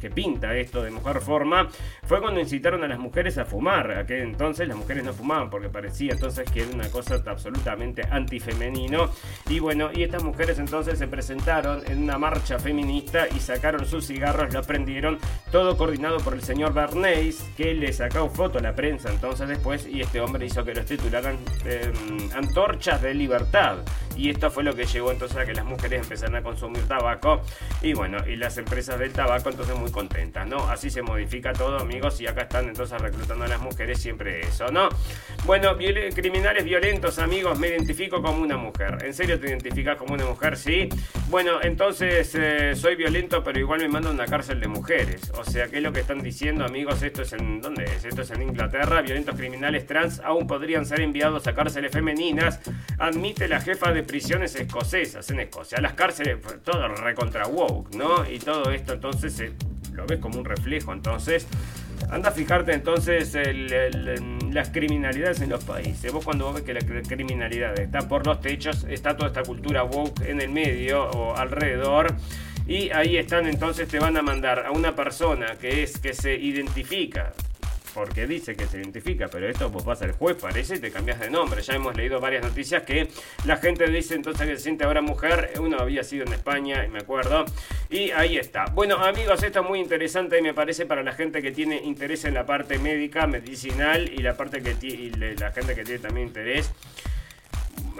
[0.03, 1.69] que pinta esto de mujer forma,
[2.03, 3.93] fue cuando incitaron a las mujeres a fumar.
[3.93, 8.03] A que entonces las mujeres no fumaban porque parecía entonces que era una cosa absolutamente
[8.11, 9.11] antifemenino.
[9.49, 14.09] Y bueno, y estas mujeres entonces se presentaron en una marcha feminista y sacaron sus
[14.09, 15.19] cigarros, lo prendieron,
[15.53, 19.87] todo coordinado por el señor Bernays, que le sacó foto a la prensa entonces después
[19.87, 23.79] y este hombre hizo que los titularan em, Antorchas de Libertad.
[24.17, 27.43] Y esto fue lo que llevó entonces a que las mujeres empezaran a consumir tabaco.
[27.81, 30.69] Y bueno, y las empresas del tabaco entonces muy contentas, ¿no?
[30.69, 34.69] Así se modifica todo, amigos, y acá están entonces reclutando a las mujeres siempre eso,
[34.71, 34.89] ¿no?
[35.45, 38.99] Bueno, criminales violentos, amigos, me identifico como una mujer.
[39.05, 40.57] ¿En serio te identificas como una mujer?
[40.57, 40.89] Sí.
[41.29, 45.31] Bueno, entonces eh, soy violento, pero igual me mandan a una cárcel de mujeres.
[45.39, 47.03] O sea, ¿qué es lo que están diciendo, amigos?
[47.03, 47.61] Esto es en.
[47.61, 48.05] ¿Dónde es?
[48.05, 49.03] Esto es en Inglaterra.
[49.03, 52.61] Violentos criminales trans aún podrían ser enviados a cárceles femeninas.
[52.99, 55.81] Admite la jefa de prisiones escocesas en Escocia.
[55.81, 58.29] Las cárceles, pues, todo recontra woke, ¿no?
[58.31, 59.53] Y todo esto entonces se
[59.93, 60.93] lo ves como un reflejo.
[60.93, 61.47] Entonces.
[62.11, 63.33] Anda a fijarte entonces
[64.53, 66.13] las criminalidades en los países.
[66.13, 69.85] Vos cuando vos ves que la criminalidad está por los techos, está toda esta cultura
[69.85, 72.15] woke en el medio o alrededor.
[72.67, 76.35] Y ahí están, entonces te van a mandar a una persona que es que se
[76.35, 77.33] identifica
[77.95, 81.21] porque dice que se identifica, pero esto vos vas al juez, parece, y te cambias
[81.21, 81.63] de nombre.
[81.63, 83.09] Ya hemos leído varias noticias que
[83.45, 85.53] la gente dice entonces que se siente ahora mujer.
[85.61, 87.45] Uno había sido en España, me acuerdo.
[87.91, 88.67] Y ahí está.
[88.67, 92.25] Bueno, amigos, esto es muy interesante y me parece para la gente que tiene interés
[92.25, 96.29] en la parte médica, medicinal y la parte que y la gente que tiene también
[96.29, 96.73] interés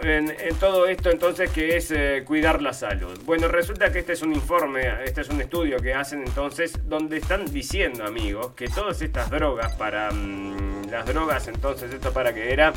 [0.01, 3.19] en, todo esto entonces que es eh, cuidar la salud.
[3.25, 7.17] Bueno, resulta que este es un informe, este es un estudio que hacen entonces donde
[7.17, 12.51] están diciendo amigos que todas estas drogas para mm, las drogas entonces esto para que
[12.51, 12.73] era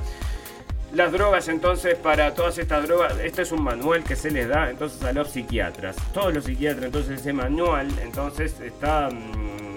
[0.92, 4.70] las drogas entonces para todas estas drogas, este es un manual que se les da
[4.70, 5.96] entonces a los psiquiatras.
[6.12, 9.75] Todos los psiquiatras entonces ese manual entonces está mm,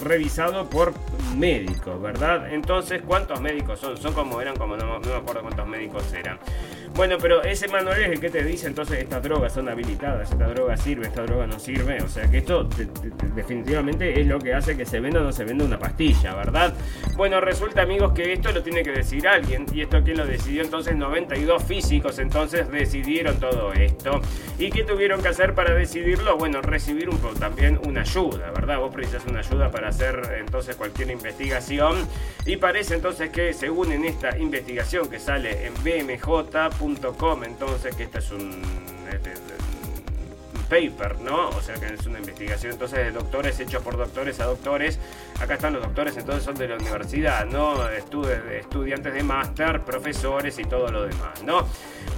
[0.00, 0.94] revisado por
[1.36, 2.52] médicos, ¿verdad?
[2.52, 3.96] Entonces, ¿cuántos médicos son?
[3.96, 6.38] Son como eran, como no, no me acuerdo cuántos médicos eran.
[6.94, 10.46] Bueno, pero ese manual es el que te dice entonces estas drogas son habilitadas, esta
[10.46, 12.02] droga sirve, esta droga no sirve.
[12.02, 12.68] O sea que esto
[13.34, 16.74] definitivamente es lo que hace que se venda o no se venda una pastilla, ¿verdad?
[17.16, 19.66] Bueno, resulta amigos que esto lo tiene que decir alguien.
[19.72, 20.62] ¿Y esto quién lo decidió?
[20.62, 24.20] Entonces 92 físicos entonces decidieron todo esto.
[24.58, 26.36] ¿Y qué tuvieron que hacer para decidirlo?
[26.36, 27.02] Bueno, recibir
[27.38, 28.78] también una ayuda, ¿verdad?
[28.78, 31.96] Vos precisas una ayuda para hacer entonces cualquier investigación.
[32.46, 36.50] Y parece entonces que según en esta investigación que sale en BMJ,
[37.44, 38.62] entonces, que este es un,
[40.68, 41.50] paper, ¿no?
[41.50, 44.98] O sea que es una investigación entonces de doctores hechos por doctores a doctores.
[45.38, 47.86] Acá están los doctores, entonces son de la universidad, ¿no?
[47.90, 51.68] estudiantes de máster, profesores y todo lo demás, ¿no?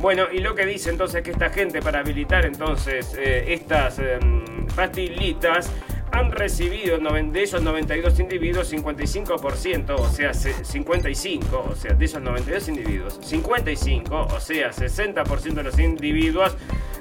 [0.00, 4.66] Bueno, y lo que dice entonces que esta gente para habilitar entonces eh, estas em,
[4.76, 5.68] pastillitas
[6.14, 12.68] han recibido de esos 92 individuos 55%, o sea, 55, o sea, de esos 92
[12.68, 16.56] individuos, 55, o sea, 60% de los individuos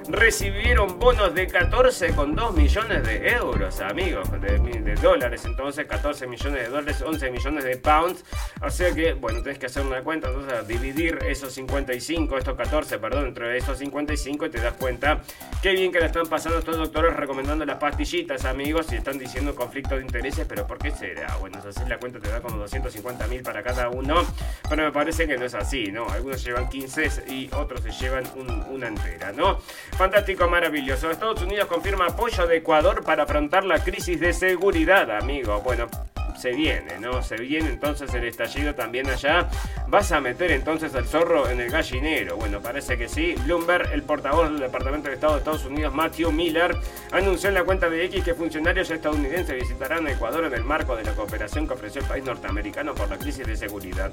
[0.10, 7.02] recibieron bonos de 14,2 millones de euros, amigos, de, dólares, entonces 14 millones de dólares,
[7.02, 8.24] 11 millones de pounds,
[8.62, 13.00] o sea que, bueno, tenés que hacer una cuenta, entonces dividir esos 55, estos 14,
[13.00, 15.22] perdón, entre esos 55 y te das cuenta
[15.62, 19.56] qué bien que le están pasando estos doctores recomendando las pastillitas, amigos, y están diciendo
[19.56, 21.36] conflicto de intereses, pero ¿por qué será?
[21.38, 24.24] Bueno, si haces la cuenta te da como 250 mil para cada uno,
[24.70, 26.08] pero me parece que no es así, ¿no?
[26.10, 28.24] Algunos llevan 15 y otros se llevan
[28.70, 29.60] una entera, ¿no?
[29.98, 31.12] Fantástico, maravilloso.
[31.12, 35.62] Estados Unidos confirma apoyo de Ecuador para afrontar la crisis de seguridad, amigo.
[35.62, 35.88] Bueno,
[36.38, 37.22] se viene, ¿no?
[37.22, 39.50] Se viene entonces el estallido también allá.
[39.88, 42.38] ¿Vas a meter entonces al zorro en el gallinero?
[42.38, 43.36] Bueno, parece que sí.
[43.46, 46.76] Bloomberg, el portavoz del Departamento de Estado de Estados Unidos, Matthew Miller,
[47.12, 51.04] anunció en la cuenta de X que funcionarios estadounidenses visitarán Ecuador en el marco de
[51.04, 54.12] la cooperación que ofreció el país norteamericano por la crisis de seguridad.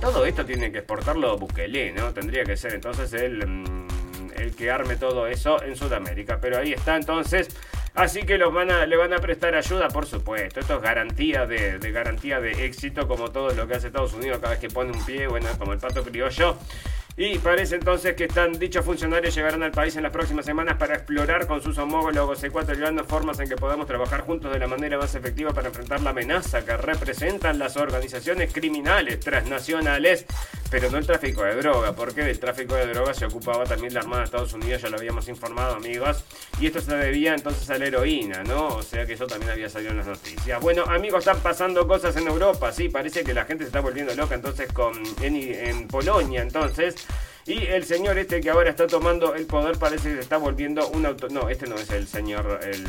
[0.00, 2.12] Todo esto tiene que exportarlo Bukele, ¿no?
[2.14, 3.46] Tendría que ser entonces el...
[3.46, 3.99] Mm,
[4.40, 6.38] el que arme todo eso en Sudamérica.
[6.40, 7.48] Pero ahí está entonces.
[7.94, 10.60] Así que los van a, le van a prestar ayuda, por supuesto.
[10.60, 14.52] Esto es garantía de, de, de éxito, como todo lo que hace Estados Unidos cada
[14.52, 16.56] vez que pone un pie, bueno, como el pato criollo.
[17.16, 20.94] Y parece entonces que están dichos funcionarios llegarán al país en las próximas semanas para
[20.94, 25.14] explorar con sus homólogos ecuatorianos formas en que podamos trabajar juntos de la manera más
[25.14, 30.24] efectiva para enfrentar la amenaza que representan las organizaciones criminales transnacionales,
[30.70, 34.00] pero no el tráfico de droga, porque del tráfico de droga se ocupaba también la
[34.00, 36.24] Armada de Estados Unidos, ya lo habíamos informado amigos,
[36.60, 38.68] y esto se debía entonces a la heroína, ¿no?
[38.68, 40.60] O sea que eso también había salido en las noticias.
[40.60, 44.14] Bueno, amigos, están pasando cosas en Europa, sí, parece que la gente se está volviendo
[44.14, 46.94] loca entonces con en, en Polonia, entonces
[47.46, 50.86] y el señor este que ahora está tomando el poder parece que se está volviendo
[50.90, 51.28] un auto...
[51.28, 52.60] No, este no es el señor...
[52.62, 52.84] El,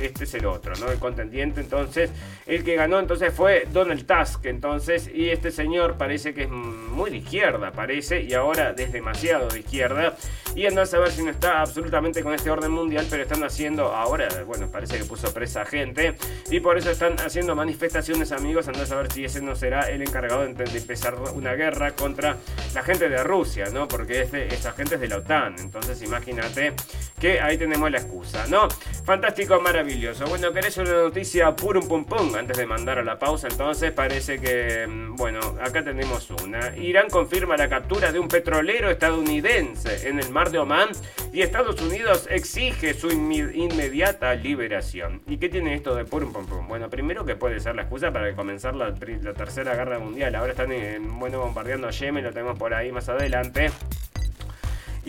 [0.00, 0.90] este es el otro, ¿no?
[0.90, 2.10] El contendiente, entonces,
[2.46, 7.10] el que ganó entonces fue Donald Tusk, entonces, y este señor parece que es muy
[7.10, 10.16] de izquierda, parece, y ahora es demasiado de izquierda,
[10.54, 13.94] y andás a ver si no está absolutamente con este orden mundial, pero están haciendo,
[13.94, 16.14] ahora, bueno, parece que puso presa gente,
[16.50, 20.02] y por eso están haciendo manifestaciones, amigos, andás a ver si ese no será el
[20.02, 22.36] encargado de, empezar una guerra contra
[22.74, 23.88] la gente de Rusia, ¿no?
[23.88, 26.72] Porque es de, esa gente es de la OTAN, entonces imagínate
[27.18, 28.68] que ahí tenemos la excusa, ¿no?
[29.04, 30.26] Fantástico, maravilloso.
[30.26, 32.34] Bueno, ¿querés una noticia purum pum pum?
[32.34, 36.76] Antes de mandar a la pausa, entonces parece que, mm, bueno, acá tenemos una.
[36.76, 40.88] Irán confirma la captura de un petrolero estadounidense en el mar de Omán
[41.32, 45.22] y Estados Unidos exige su inmediata liberación.
[45.26, 46.68] ¿Y qué tiene esto de purum pum pum?
[46.68, 50.34] Bueno, primero que puede ser la excusa para comenzar la, tercera guerra mundial.
[50.34, 50.70] Ahora están,
[51.18, 53.70] bueno, bombardeando a Yemen, lo tenemos por ahí más adelante.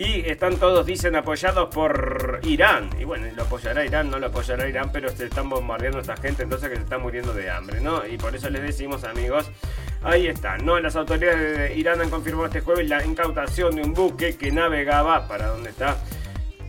[0.04, 2.90] Y están todos, dicen, apoyados por Irán.
[2.98, 6.16] Y bueno, lo apoyará Irán, no lo apoyará Irán, pero se están bombardeando a esta
[6.16, 8.04] gente, entonces que se está muriendo de hambre, ¿no?
[8.04, 9.48] Y por eso les decimos, amigos,
[10.02, 10.80] ahí está, ¿no?
[10.80, 15.28] Las autoridades de Irán han confirmado este jueves la incautación de un buque que navegaba,
[15.28, 15.96] ¿para dónde está?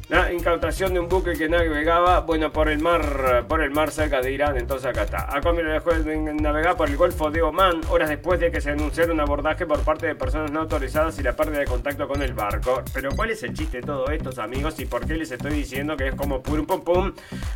[0.10, 4.20] La incautación de un buque que navegaba, bueno, por el mar, por el mar cerca
[4.20, 5.30] de Irán, entonces acá está.
[5.34, 9.14] A después de navegar por el Golfo de Oman, horas después de que se anunciara
[9.14, 12.34] un abordaje por parte de personas no autorizadas y la pérdida de contacto con el
[12.34, 12.84] barco.
[12.94, 14.78] Pero ¿cuál es el chiste de todo esto, amigos?
[14.82, 17.14] ¿Y por qué les estoy diciendo que es como pum pum pum?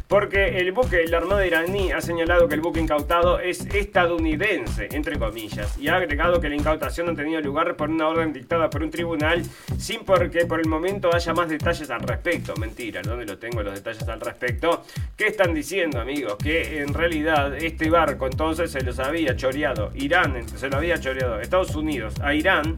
[0.08, 5.20] Porque el buque, la Armada iraní, ha señalado que el buque incautado es estadounidense, entre
[5.20, 8.84] comillas, y ha agregado que la incautación ha tenido lugar por una orden dictada por
[8.84, 9.44] un tribunal
[9.78, 13.74] sin porque por el momento haya más detalles al respecto mentira, ¿dónde lo tengo los
[13.74, 14.84] detalles al respecto?
[15.16, 16.36] ¿Qué están diciendo, amigos?
[16.38, 21.40] Que en realidad este barco entonces se los había choreado Irán, se lo había choreado
[21.40, 22.78] Estados Unidos a Irán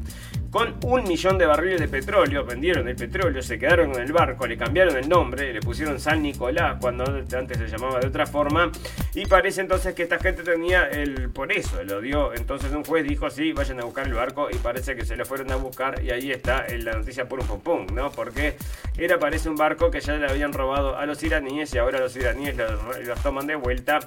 [0.51, 4.47] con un millón de barriles de petróleo, vendieron el petróleo, se quedaron en el barco,
[4.47, 8.71] le cambiaron el nombre, le pusieron San Nicolás cuando antes se llamaba de otra forma,
[9.13, 13.05] y parece entonces que esta gente tenía el, por eso lo dio, entonces un juez
[13.07, 16.03] dijo, sí, vayan a buscar el barco, y parece que se lo fueron a buscar,
[16.03, 18.11] y ahí está la noticia por un pum, ¿no?
[18.11, 18.55] Porque
[18.97, 22.15] era, parece un barco que ya le habían robado a los iraníes, y ahora los
[22.15, 23.99] iraníes los toman de vuelta,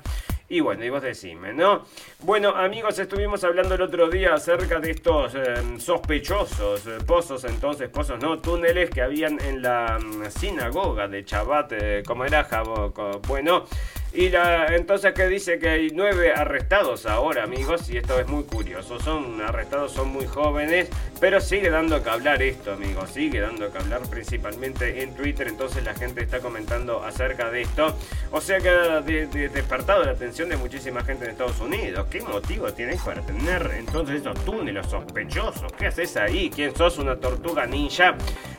[0.48, 1.86] y bueno, y vos decime, ¿no?
[2.20, 7.90] Bueno, amigos, estuvimos hablando el otro día acerca de estos em, sospechosos eh, pozos, entonces,
[7.90, 8.38] pozos, ¿no?
[8.38, 12.92] Túneles que habían en la mm, sinagoga de Chabat, eh, como era Jabo,
[13.28, 13.66] bueno.
[14.14, 18.44] Y la, entonces que dice que hay nueve arrestados ahora, amigos, y esto es muy
[18.44, 19.00] curioso.
[19.00, 23.08] Son arrestados, son muy jóvenes, pero sigue dando que hablar esto, amigos.
[23.10, 25.48] Sigue dando que hablar principalmente en Twitter.
[25.48, 27.96] Entonces la gente está comentando acerca de esto.
[28.30, 32.06] O sea que ha despertado la atención de muchísima gente en Estados Unidos.
[32.10, 35.72] ¿Qué motivo tienes para tener entonces esos túneles sospechosos?
[35.72, 36.50] ¿Qué haces ahí?
[36.54, 36.98] ¿Quién sos?
[36.98, 38.14] ¿Una tortuga ninja?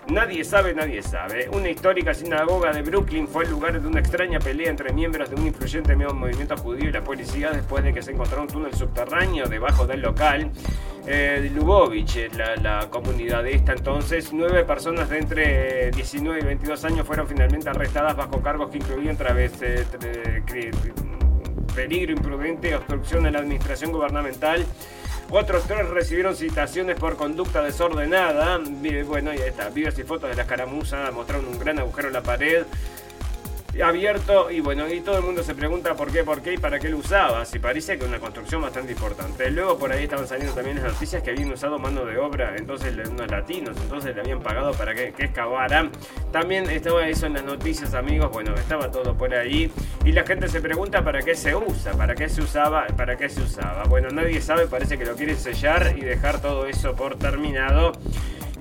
[0.08, 1.48] Nadie sabe, nadie sabe.
[1.50, 5.36] Una histórica sinagoga de Brooklyn fue el lugar de una extraña pelea entre miembros de
[5.36, 9.48] un influyente movimiento judío y la policía después de que se encontró un túnel subterráneo
[9.48, 10.52] debajo del local.
[11.06, 16.46] Eh, Lubovich, eh, la, la, comunidad de esta entonces, nueve personas de entre 19 y
[16.46, 19.86] 22 años fueron finalmente arrestadas bajo cargos que incluían través, eh,
[21.76, 24.66] peligro imprudente, obstrucción a la administración gubernamental
[25.36, 28.60] otros tres recibieron citaciones por conducta desordenada.
[29.08, 29.70] Bueno, ya está.
[29.70, 32.66] Videos y fotos de la escaramuza mostraron un gran agujero en la pared
[33.82, 36.80] abierto y bueno, y todo el mundo se pregunta por qué, por qué y para
[36.80, 39.50] qué lo usaba, si parece que una construcción bastante importante.
[39.50, 42.96] Luego por ahí estaban saliendo también las noticias que habían usado mano de obra, entonces
[43.10, 45.92] unos latinos, entonces le habían pagado para que, que excavaran.
[46.32, 49.72] También estaba eso en las noticias, amigos, bueno, estaba todo por ahí
[50.06, 53.30] y la gente se pregunta para qué se usa, para qué se usaba, para qué
[53.30, 53.84] se usaba.
[53.86, 57.94] Bueno, nadie sabe, parece que lo quieren sellar y dejar todo eso por terminado.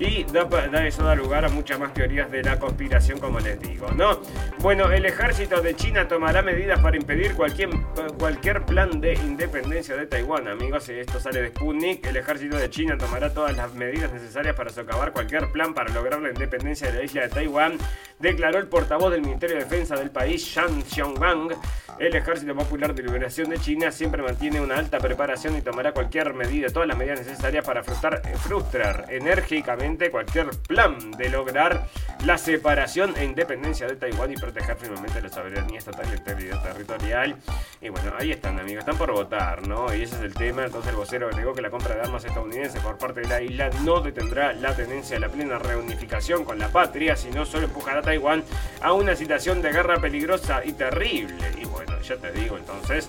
[0.02, 3.86] Y da, eso da lugar a muchas más teorías de la conspiración, como les digo,
[3.92, 4.20] ¿no?
[4.58, 7.70] Bueno, el ejército de China tomará medidas para impedir cualquier,
[8.18, 10.88] cualquier plan de independencia de Taiwán, amigos.
[10.88, 12.04] Esto sale de Sputnik.
[12.04, 16.20] El ejército de China tomará todas las medidas necesarias para socavar cualquier plan para lograr
[16.20, 17.78] la independencia de la isla de Taiwán,
[18.18, 21.50] declaró el portavoz del Ministerio de Defensa del país, Shang Xiongwang.
[21.98, 26.34] El Ejército Popular de Liberación de China siempre mantiene una alta preparación y tomará cualquier
[26.34, 31.88] medida, todas las medidas necesarias para frustrar, frustrar enérgicamente cualquier plan de lograr
[32.24, 37.36] la separación e independencia de Taiwán y proteger firmemente la soberanía estatal y territorial.
[37.80, 39.92] Y bueno, ahí están, amigos, están por votar, ¿no?
[39.94, 40.64] Y ese es el tema.
[40.64, 43.70] Entonces el vocero agregó que la compra de armas estadounidenses por parte de la isla
[43.84, 48.02] no detendrá la tendencia a la plena reunificación con la patria, sino solo empujará a
[48.02, 48.44] Taiwán
[48.80, 51.52] a una situación de guerra peligrosa y terrible.
[51.60, 53.08] Y bueno, ya te digo entonces,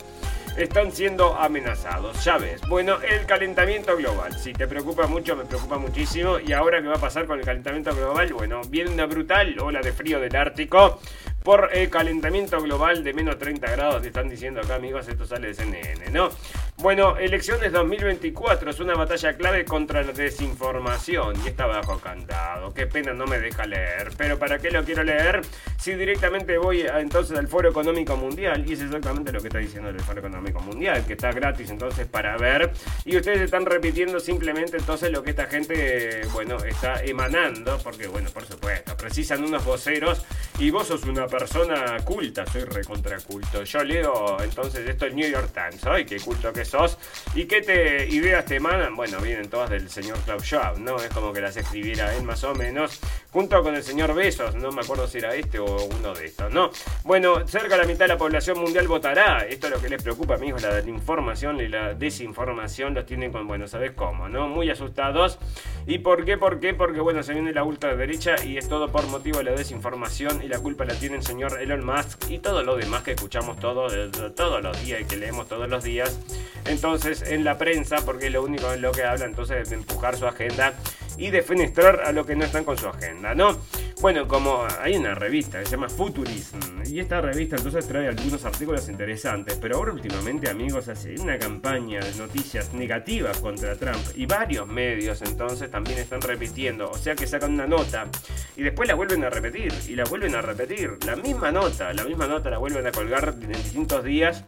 [0.58, 2.24] están siendo amenazados.
[2.24, 2.62] Ya ves.
[2.68, 4.38] Bueno, el calentamiento global.
[4.38, 6.40] Si te preocupa mucho, me preocupa muchísimo.
[6.40, 8.34] Y ahora, ¿qué va a pasar con el calentamiento global?
[8.34, 11.00] Bueno, viene una brutal ola de frío del Ártico
[11.44, 14.02] por el calentamiento global de menos 30 grados.
[14.02, 16.30] Te están diciendo acá, amigos, esto sale de CNN, ¿no?
[16.78, 22.74] Bueno, elecciones 2024 es una batalla clave contra la desinformación y está bajo cantado.
[22.74, 24.10] Qué pena no me deja leer.
[24.18, 25.42] Pero ¿para qué lo quiero leer?
[25.78, 29.90] Si directamente voy entonces al Foro Económico Mundial y es exactamente lo que está diciendo
[29.90, 32.72] el Foro Económico Mundial, que está gratis entonces para ver.
[33.06, 38.30] Y ustedes están repitiendo simplemente entonces lo que esta gente, bueno, está emanando, porque bueno,
[38.32, 40.26] por supuesto, precisan unos voceros
[40.60, 43.64] y vos sos una persona culta, soy recontra culto.
[43.64, 46.63] Yo leo entonces esto el New York Times, ay, qué culto que
[47.36, 48.96] ¿Y qué te, ideas te emanan?
[48.96, 50.98] Bueno, vienen todas del señor Klaus Schwab, ¿no?
[50.98, 53.00] Es como que las escribiera él más o menos,
[53.32, 56.52] junto con el señor Besos, no me acuerdo si era este o uno de estos,
[56.52, 56.72] ¿no?
[57.04, 59.46] Bueno, cerca de la mitad de la población mundial votará.
[59.48, 63.48] Esto es lo que les preocupa, amigos, la información y la desinformación los tienen con,
[63.48, 64.48] bueno, ¿sabes cómo, no?
[64.48, 65.40] Muy asustados.
[65.86, 66.38] ¿Y por qué?
[66.38, 66.74] ¿Por qué?
[66.74, 70.48] Porque, bueno, se viene la ultraderecha y es todo por motivo de la desinformación y
[70.48, 73.94] la culpa la tiene el señor Elon Musk y todo lo demás que escuchamos todos,
[74.36, 76.20] todos los días y que leemos todos los días
[76.66, 80.18] entonces en la prensa, porque es lo único en lo que habla, entonces de empujar
[80.18, 80.74] su agenda
[81.18, 83.58] y de fenestrar a lo que no están con su agenda, ¿no?
[84.02, 88.44] Bueno, como hay una revista que se llama Futurism, y esta revista entonces trae algunos
[88.44, 94.26] artículos interesantes, pero ahora últimamente, amigos, hace una campaña de noticias negativas contra Trump y
[94.26, 98.08] varios medios entonces también están repitiendo, o sea que sacan una nota
[98.58, 102.04] y después la vuelven a repetir y la vuelven a repetir, la misma nota, la
[102.04, 104.44] misma nota la vuelven a colgar en distintos días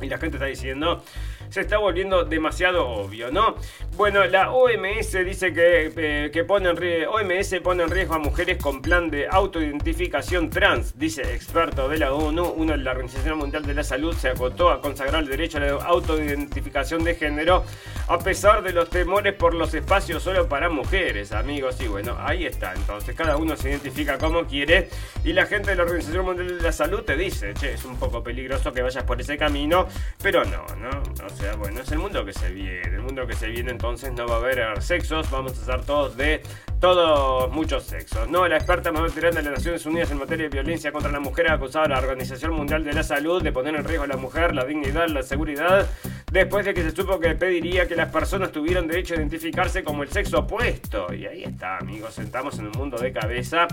[0.00, 1.02] y la gente está diciendo,
[1.50, 3.56] se está volviendo demasiado obvio, ¿no?
[3.96, 8.58] Bueno, la OMS dice que, eh, que pone en OMS pone en riesgo a mujeres
[8.62, 12.44] con plan de autoidentificación trans, dice experto de la ONU.
[12.44, 15.60] Uno de la Organización Mundial de la Salud se acotó a consagrar el derecho a
[15.60, 17.64] la autoidentificación de género
[18.08, 21.80] a pesar de los temores por los espacios solo para mujeres, amigos.
[21.80, 22.72] Y bueno, ahí está.
[22.74, 24.88] Entonces, cada uno se identifica como quiere
[25.24, 27.96] y la gente de la Organización Mundial de la Salud te dice, che, es un
[27.98, 29.88] poco peligroso que vayas por ese camino,
[30.22, 31.02] pero no, ¿no?
[31.38, 32.96] Sea, bueno, es el mundo que se viene.
[32.96, 36.16] El mundo que se viene entonces no va a haber sexos, vamos a estar todos
[36.16, 36.42] de
[36.80, 38.28] todos muchos sexos.
[38.28, 41.20] No, la experta más veterana de las Naciones Unidas en materia de violencia contra la
[41.20, 44.08] mujer ha acusado a la Organización Mundial de la Salud de poner en riesgo a
[44.08, 45.88] la mujer, la dignidad, la seguridad,
[46.30, 50.02] después de que se supo que pediría que las personas tuvieran derecho a identificarse como
[50.02, 51.12] el sexo opuesto.
[51.12, 53.66] Y ahí está, amigos, sentamos en un mundo de cabeza.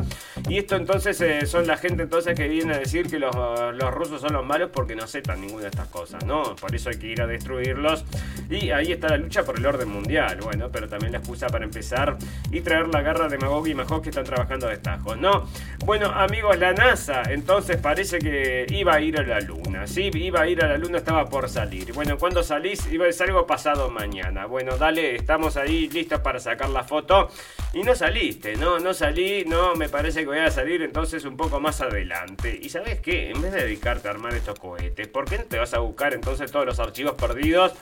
[0.48, 3.94] Y esto entonces eh, son la gente entonces que viene a decir que los, los
[3.94, 6.56] rusos son los malos porque no aceptan ninguna de estas cosas, ¿no?
[6.56, 8.06] Por eso hay que ir a destruirlos.
[8.50, 11.66] Y ahí está la lucha por el orden mundial, bueno, pero también la excusa para
[11.66, 12.18] empezar
[12.52, 15.48] y traer la garra de Magog y Majok que están trabajando de estajos, ¿no?
[15.86, 20.10] Bueno, amigos, la NASA entonces parece que iba a ir a la Luna, ¿sí?
[20.14, 21.92] Iba a ir a la Luna, estaba por salir.
[21.94, 22.86] Bueno, cuando salís?
[22.92, 24.46] Iba a ser algo pasado mañana.
[24.46, 27.30] Bueno, dale, estamos ahí listos para sacar la foto.
[27.74, 28.80] Y no saliste, ¿no?
[28.80, 32.58] No salí, no, me parece que voy a salir entonces un poco más adelante.
[32.62, 35.60] Y sabes qué, en vez de dedicarte a armar estos cohetes, ¿por qué no te
[35.60, 37.74] vas a buscar entonces todos los archivos perdidos?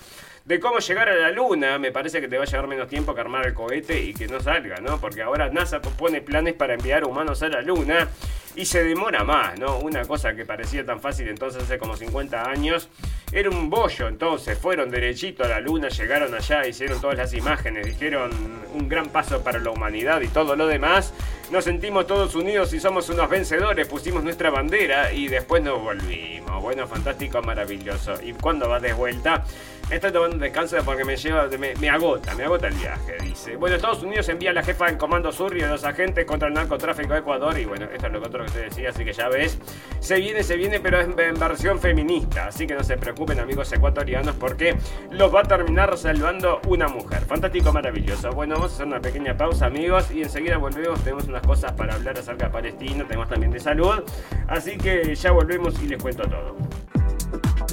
[0.46, 3.16] de cómo llegar a la luna, me parece que te va a llevar menos tiempo
[3.16, 5.00] que armar el cohete y que no salga, ¿no?
[5.00, 8.10] Porque ahora NASA pone planes para enviar humanos a la luna
[8.56, 9.80] y se demora más, ¿no?
[9.80, 12.90] Una cosa que parecía tan fácil entonces hace como 50 años,
[13.32, 17.86] era un bollo, entonces fueron derechito a la luna, llegaron allá, hicieron todas las imágenes,
[17.86, 18.32] dijeron
[18.74, 21.14] un gran paso para la humanidad y todo lo demás.
[21.52, 26.62] Nos sentimos todos unidos y somos unos vencedores, pusimos nuestra bandera y después nos volvimos.
[26.62, 28.14] Bueno, fantástico, maravilloso.
[28.24, 29.44] ¿Y cuando vas de vuelta?
[29.90, 31.48] Estoy tomando descanso porque me lleva,
[31.80, 33.58] me, agota, me agota el viaje, dice.
[33.58, 36.48] Bueno, Estados Unidos envía a la jefa en Comando Sur y a los agentes contra
[36.48, 37.60] el narcotráfico de Ecuador.
[37.60, 39.58] Y bueno, esto es lo que otro que te decía, así que ya ves.
[40.00, 42.48] Se viene, se viene, pero es en versión feminista.
[42.48, 44.76] Así que no se preocupen, amigos ecuatorianos, porque
[45.12, 47.22] los va a terminar salvando una mujer.
[47.22, 48.32] Fantástico, maravilloso.
[48.32, 51.00] Bueno, vamos a hacer una pequeña pausa, amigos, y enseguida volvemos.
[51.04, 54.04] Tenemos unas cosas para hablar acerca de Palestina, tenemos también de salud.
[54.48, 56.58] Así que ya volvemos y les cuento todo.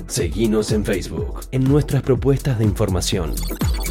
[0.07, 3.35] Seguinos en Facebook, en nuestras propuestas de información.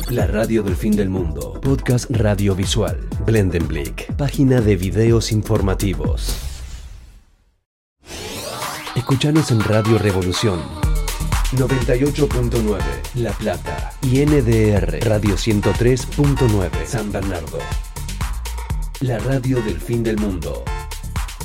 [0.10, 6.49] La Radio del Fin del Mundo, podcast radiovisual, Blendenblick, página de videos informativos.
[8.96, 10.60] Escuchanos en Radio Revolución
[11.54, 12.80] 98.9
[13.16, 17.60] La Plata y NDR Radio 103.9 San Bernardo.
[19.02, 20.64] La radio del fin del mundo,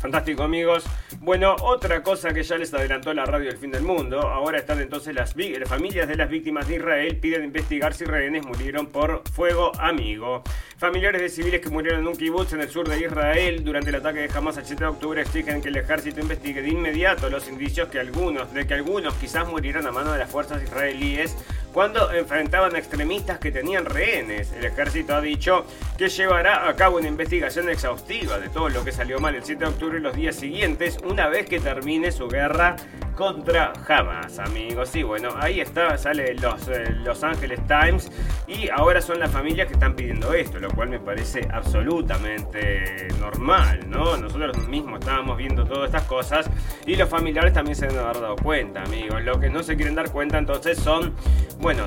[0.00, 0.84] Fantástico amigos.
[1.18, 4.80] Bueno, otra cosa que ya les adelantó la radio del fin del mundo, ahora están
[4.80, 9.22] entonces las, las familias de las víctimas de Israel piden investigar si rehenes murieron por
[9.28, 10.42] fuego amigo.
[10.78, 13.96] Familiares de civiles que murieron en un kibutz en el sur de Israel durante el
[13.96, 17.46] ataque de Hamas el 7 de octubre exigen que el ejército investigue de inmediato los
[17.46, 21.36] indicios que algunos, de que algunos quizás murieron a mano de las fuerzas israelíes
[21.72, 24.52] cuando enfrentaban a extremistas que tenían rehenes.
[24.52, 25.64] El ejército ha dicho
[25.96, 29.64] que llevará a cabo una investigación exhaustiva de todo lo que salió mal el 7
[29.64, 32.76] de octubre y los días siguientes, una vez que termine su guerra
[33.20, 34.94] contra Hamas, amigos.
[34.96, 38.10] Y bueno, ahí está, sale los eh, Los Angeles Times
[38.48, 43.80] y ahora son las familias que están pidiendo esto, lo cual me parece absolutamente normal,
[43.90, 44.16] ¿no?
[44.16, 46.48] Nosotros mismos estábamos viendo todas estas cosas
[46.86, 49.22] y los familiares también se haber dado cuenta, amigos.
[49.22, 51.14] Lo que no se quieren dar cuenta entonces son,
[51.60, 51.84] bueno,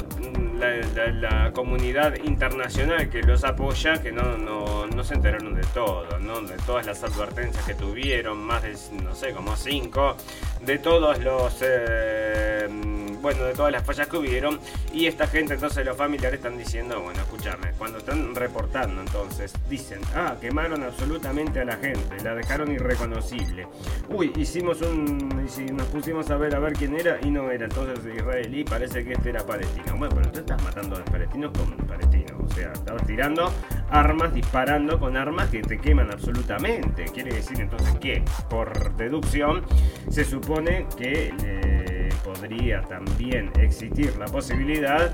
[1.14, 6.42] la, comunidad internacional que los apoya, que no, no, se enteraron de todo, ¿no?
[6.42, 10.16] De todas las advertencias que tuvieron, más de, no sé, como cinco,
[10.62, 11.58] de todos los...
[11.62, 12.94] Eh,
[13.24, 14.60] bueno, de todas las fallas que hubieron.
[14.94, 20.02] Y esta gente, entonces los familiares están diciendo, bueno, escúchame, cuando están reportando, entonces, dicen,
[20.14, 23.66] ah, quemaron absolutamente a la gente, la dejaron irreconocible.
[24.10, 27.64] Uy, hicimos un, y nos pusimos a ver a ver quién era y no era
[27.64, 29.96] entonces israelí, parece que este era palestino.
[29.98, 33.52] Bueno, pero matando a palestinos con palestinos, o sea, estabas tirando
[33.90, 37.06] armas, disparando con armas que te queman absolutamente.
[37.06, 39.64] Quiere decir entonces que, por deducción,
[40.10, 41.34] se supone que...
[41.44, 41.93] Eh,
[42.24, 45.12] podría también existir la posibilidad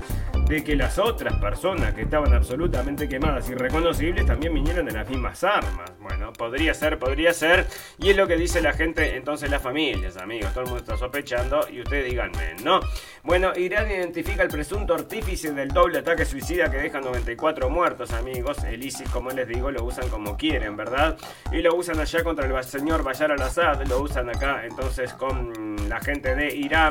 [0.48, 5.08] de que las otras personas que estaban absolutamente quemadas y reconocibles también vinieran de las
[5.08, 5.92] mismas armas.
[6.00, 7.66] Bueno, podría ser, podría ser.
[7.98, 10.52] Y es lo que dice la gente, entonces las familias, amigos.
[10.52, 12.80] Todo el mundo está sospechando y ustedes díganme, ¿no?
[13.22, 18.64] Bueno, Irán identifica el presunto artífice del doble ataque suicida que deja 94 muertos, amigos.
[18.64, 21.16] El ISIS, como les digo, lo usan como quieren, ¿verdad?
[21.52, 26.00] Y lo usan allá contra el señor Bayar al-Assad, lo usan acá entonces con la
[26.00, 26.89] gente de Irán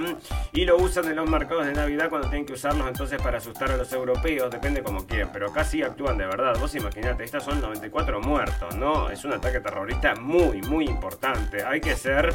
[0.53, 3.71] y lo usan en los mercados de Navidad cuando tienen que usarlos entonces para asustar
[3.71, 6.57] a los europeos, depende como quieran, pero acá sí actúan de verdad.
[6.59, 9.09] Vos imaginate, estas son 94 muertos, ¿no?
[9.09, 11.63] Es un ataque terrorista muy, muy importante.
[11.63, 12.33] Hay que ser.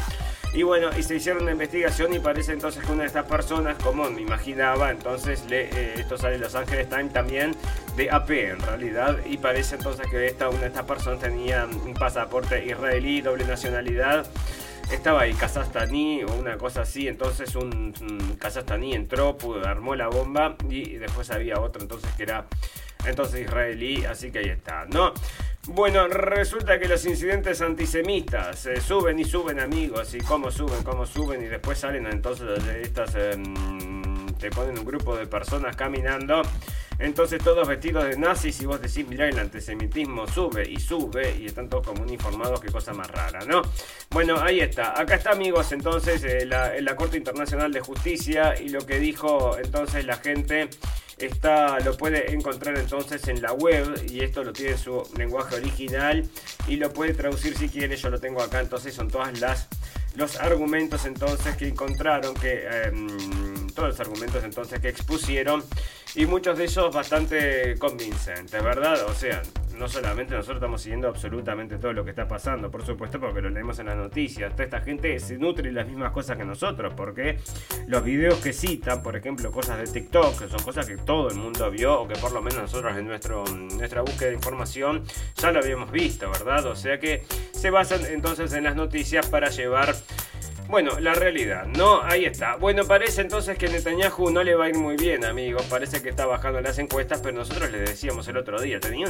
[0.53, 3.77] Y bueno, y se hicieron una investigación y parece entonces que una de estas personas,
[3.83, 7.57] como me imaginaba, entonces le, eh, esto sale en Los Ángeles Times también
[7.97, 11.95] de AP en realidad, y parece entonces que esta, una de estas personas tenía un
[11.95, 14.27] pasaporte israelí, doble nacionalidad
[14.91, 20.57] estaba ahí Kazastaní o una cosa así, entonces un, un Kazastaní entró, armó la bomba
[20.69, 22.47] y después había otro entonces que era
[23.07, 25.13] entonces israelí, así que ahí está, ¿no?
[25.67, 31.07] Bueno, resulta que los incidentes antisemitas eh, suben y suben amigos, y cómo suben, cómo
[31.07, 33.15] suben, y después salen entonces estas...
[33.15, 34.14] Em,
[34.45, 36.43] te ponen un grupo de personas caminando
[36.99, 41.47] entonces todos vestidos de nazis y vos decís, mirá, el antisemitismo sube y sube y
[41.47, 43.63] están todos como uniformados, qué cosa más rara, ¿no?
[44.11, 45.01] Bueno, ahí está.
[45.01, 50.05] Acá está, amigos, entonces eh, la, Corte Internacional de Justicia y lo que dijo entonces
[50.05, 50.69] la gente
[51.17, 56.29] está lo puede encontrar entonces en la web y esto lo tiene su lenguaje original
[56.69, 59.69] y lo puede traducir si quiere yo lo tengo acá entonces son todas las
[60.17, 65.63] los argumentos entonces que encontraron que em, todos los argumentos entonces que expusieron
[66.15, 69.05] y muchos de ellos bastante convincentes, ¿verdad?
[69.07, 69.43] O sea,
[69.77, 73.51] no solamente nosotros estamos siguiendo absolutamente todo lo que está pasando, por supuesto, porque lo
[73.51, 74.53] leemos en las noticias.
[74.53, 77.39] Toda esta gente se nutre de las mismas cosas que nosotros, porque
[77.89, 81.37] los videos que citan, por ejemplo, cosas de TikTok, que son cosas que todo el
[81.37, 85.03] mundo vio, o que por lo menos nosotros en nuestro, nuestra búsqueda de información
[85.37, 86.65] ya lo habíamos visto, ¿verdad?
[86.67, 89.95] O sea que se basan entonces en las noticias para llevar
[90.69, 92.03] bueno, la realidad, ¿no?
[92.03, 92.57] Ahí está.
[92.57, 95.63] Bueno, parece entonces que Netanyahu no le va a ir muy bien, amigos.
[95.69, 99.05] Parece que está bajando las encuestas, pero nosotros le decíamos el otro día, tenía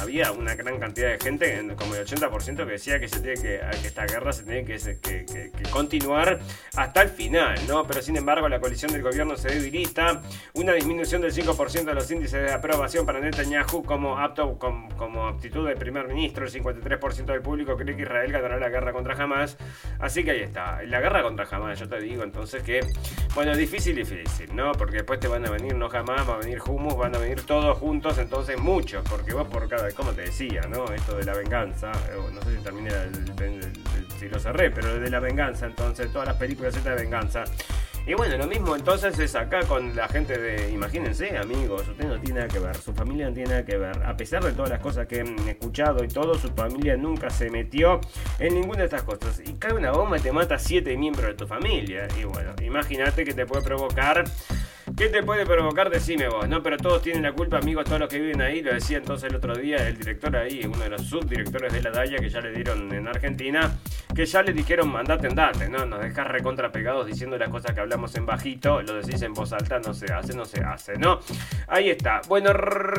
[0.00, 3.60] había una gran cantidad de gente, como el 80%, que decía que, se tiene que,
[3.84, 6.38] esta guerra se tiene que, continuar
[6.76, 7.86] hasta el final, ¿no?
[7.86, 10.22] Pero sin embargo, la coalición del gobierno se debilita.
[10.54, 15.66] Una disminución del 5% de los índices de aprobación para Netanyahu como apto como, aptitud
[15.66, 16.46] de primer ministro.
[16.46, 19.56] El 53% del público cree que Israel ganará la guerra contra Hamas.
[19.98, 20.82] Así que ahí está.
[21.00, 22.80] Guerra contra Hamas, yo te digo entonces que,
[23.34, 24.72] bueno, difícil, difícil, ¿no?
[24.72, 27.42] Porque después te van a venir no Hamas, va a venir Humus, van a venir
[27.42, 30.84] todos juntos, entonces muchos, porque vos por cada, como te decía, ¿no?
[30.92, 31.92] Esto de la venganza,
[32.32, 32.94] no sé si termina
[34.18, 37.44] si lo cerré, pero de la venganza, entonces todas las películas de venganza
[38.06, 42.18] y bueno, lo mismo entonces es acá con la gente de, imagínense amigos, usted no
[42.18, 44.02] tiene nada que ver, su familia no tiene nada que ver.
[44.04, 47.50] A pesar de todas las cosas que han escuchado y todo, su familia nunca se
[47.50, 48.00] metió
[48.38, 49.40] en ninguna de estas cosas.
[49.46, 52.08] Y cae una bomba y te mata siete miembros de tu familia.
[52.18, 54.24] Y bueno, imagínate que te puede provocar
[55.00, 55.88] ¿Qué te puede provocar?
[55.88, 56.62] Decime vos, ¿no?
[56.62, 58.60] Pero todos tienen la culpa, amigos, todos los que viven ahí.
[58.60, 61.90] Lo decía entonces el otro día el director ahí, uno de los subdirectores de la
[61.90, 63.78] DAIA que ya le dieron en Argentina,
[64.14, 65.86] que ya le dijeron mandate, andate, ¿no?
[65.86, 69.78] Nos dejas recontrapegados diciendo las cosas que hablamos en bajito, lo decís en voz alta,
[69.78, 71.20] no se hace, no se hace, ¿no?
[71.66, 72.20] Ahí está.
[72.28, 72.52] Bueno,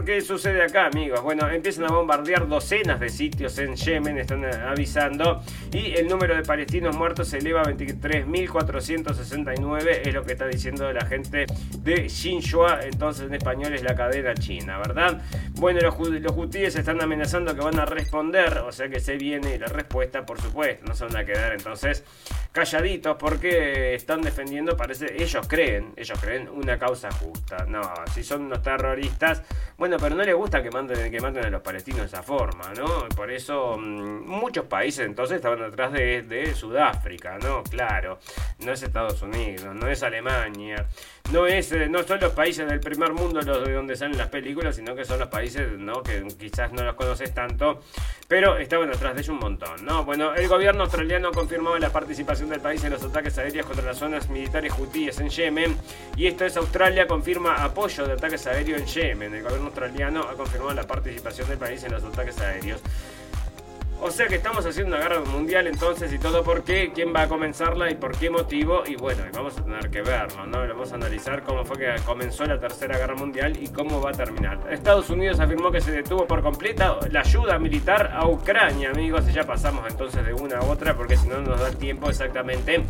[0.04, 1.22] ¿qué sucede acá, amigos?
[1.22, 6.42] Bueno, empiezan a bombardear docenas de sitios en Yemen, están avisando, y el número de
[6.42, 11.46] palestinos muertos se eleva a 23.469, es lo que está diciendo la gente
[11.84, 15.22] de de Xinhua, entonces en español es la cadena china, ¿verdad?
[15.52, 19.58] Bueno, los, los hutíes están amenazando que van a responder, o sea que se viene
[19.58, 22.04] la respuesta, por supuesto, no se van a quedar entonces
[22.52, 27.66] calladitos porque están defendiendo, parece, ellos creen, ellos creen una causa justa.
[27.68, 27.82] No,
[28.14, 29.44] si son unos terroristas,
[29.78, 33.08] bueno, pero no les gusta que manden, a los palestinos de esa forma, ¿no?
[33.16, 37.64] Por eso mm, muchos países entonces estaban detrás de, de Sudáfrica, ¿no?
[37.64, 38.20] Claro,
[38.60, 40.86] no es Estados Unidos, no es Alemania,
[41.32, 44.76] no es no son los países del primer mundo los de donde salen las películas,
[44.76, 45.68] sino que son los países
[46.04, 47.82] que quizás no los conoces tanto,
[48.28, 49.86] pero estaban detrás de ellos un montón.
[49.86, 50.04] ¿no?
[50.04, 53.86] Bueno, el gobierno australiano ha confirmado la participación del país en los ataques aéreos contra
[53.86, 55.78] las zonas militares hutíes en Yemen,
[56.16, 59.36] y esto es Australia confirma apoyo de ataques aéreos en Yemen.
[59.36, 62.82] El gobierno australiano ha confirmado la participación del país en los ataques aéreos.
[64.04, 67.22] O sea que estamos haciendo una guerra mundial entonces y todo por qué, quién va
[67.22, 68.82] a comenzarla y por qué motivo.
[68.88, 70.68] Y bueno, vamos a tener que verlo, ¿no?
[70.68, 74.14] Vamos a analizar cómo fue que comenzó la tercera guerra mundial y cómo va a
[74.14, 74.60] terminar.
[74.72, 79.30] Estados Unidos afirmó que se detuvo por completa la ayuda militar a Ucrania, amigos.
[79.30, 82.84] Y ya pasamos entonces de una a otra porque si no nos da tiempo exactamente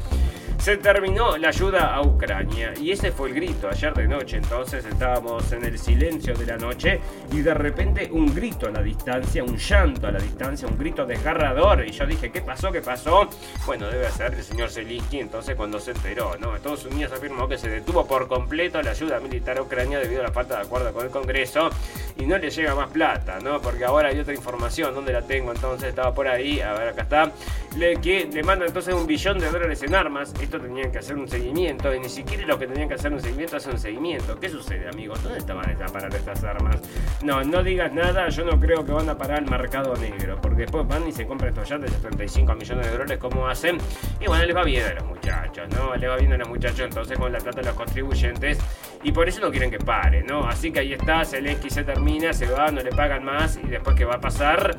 [0.61, 4.37] se terminó la ayuda a Ucrania y ese fue el grito ayer de noche.
[4.37, 7.01] Entonces estábamos en el silencio de la noche
[7.31, 11.03] y de repente un grito a la distancia, un llanto a la distancia, un grito
[11.03, 11.83] desgarrador.
[11.87, 12.71] Y yo dije, ¿qué pasó?
[12.71, 13.27] ¿Qué pasó?
[13.65, 16.55] Bueno, debe ser el señor Zelensky entonces cuando se enteró, ¿no?
[16.55, 20.25] Estados Unidos afirmó que se detuvo por completo la ayuda militar a Ucrania debido a
[20.25, 21.71] la falta de acuerdo con el Congreso
[22.19, 23.59] y no le llega más plata, ¿no?
[23.61, 25.51] Porque ahora hay otra información, ¿dónde la tengo?
[25.51, 27.31] Entonces estaba por ahí, a ver, acá está.
[27.77, 31.27] Le, que le manda entonces un billón de dólares en armas tenían que hacer un
[31.27, 34.39] seguimiento y ni siquiera los que tenían que hacer un seguimiento hacen un seguimiento.
[34.39, 35.21] ¿Qué sucede, amigos?
[35.23, 36.79] ¿Dónde estaban a parar estas armas?
[37.23, 40.63] No, no digas nada, yo no creo que van a parar al mercado negro, porque
[40.63, 43.77] después van y se compran estos yates de 35 millones de dólares como hacen,
[44.19, 45.95] y bueno, les va bien a los muchachos, ¿no?
[45.95, 48.57] Les va bien a los muchachos entonces con la plata de los contribuyentes,
[49.03, 50.47] y por eso no quieren que pare, ¿no?
[50.47, 53.95] Así que ahí está, Zelensky se termina, se va, no le pagan más, y después
[53.95, 54.77] ¿qué va a pasar?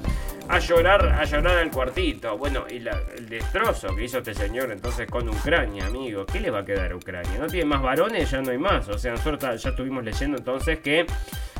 [0.48, 2.36] A llorar, a llorar al cuartito.
[2.36, 6.26] Bueno, y el destrozo que hizo este señor entonces con Ucrania amigo.
[6.26, 7.38] ¿Qué le va a quedar a Ucrania?
[7.38, 8.88] No tiene más varones, ya no hay más.
[8.88, 11.06] O sea, nosotros ya estuvimos leyendo entonces que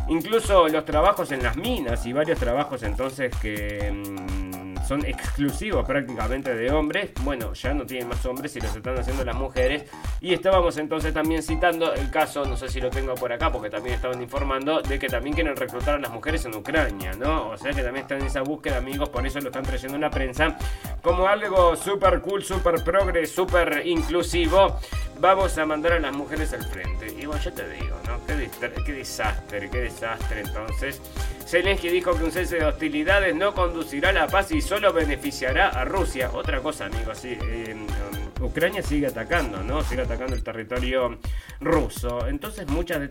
[0.09, 4.42] incluso los trabajos en las minas y varios trabajos entonces que...
[4.93, 9.25] Son exclusivos prácticamente de hombres, bueno, ya no tienen más hombres y los están haciendo
[9.25, 9.85] las mujeres.
[10.21, 13.71] Y estábamos entonces también citando el caso, no sé si lo tengo por acá, porque
[13.71, 17.49] también estaban informando de que también quieren reclutar a las mujeres en Ucrania, ¿no?
[17.49, 20.03] O sea que también están en esa búsqueda, amigos, por eso lo están trayendo en
[20.03, 20.59] la prensa
[21.01, 24.79] como algo super cool, super progre, super inclusivo.
[25.21, 27.07] Vamos a mandar a las mujeres al frente.
[27.19, 28.21] Y bueno, ya te digo, ¿no?
[28.27, 28.51] Qué,
[28.85, 31.01] qué desastre, qué desastre entonces.
[31.47, 35.69] Zelensky dijo que un cese de hostilidades no conducirá a la paz y solo beneficiará
[35.69, 36.31] a Rusia.
[36.33, 37.77] Otra cosa, amigos, sí, eh,
[38.41, 39.83] Ucrania sigue atacando, ¿no?
[39.83, 41.19] Sigue atacando el territorio
[41.61, 42.27] ruso.
[42.27, 43.09] Entonces muchas de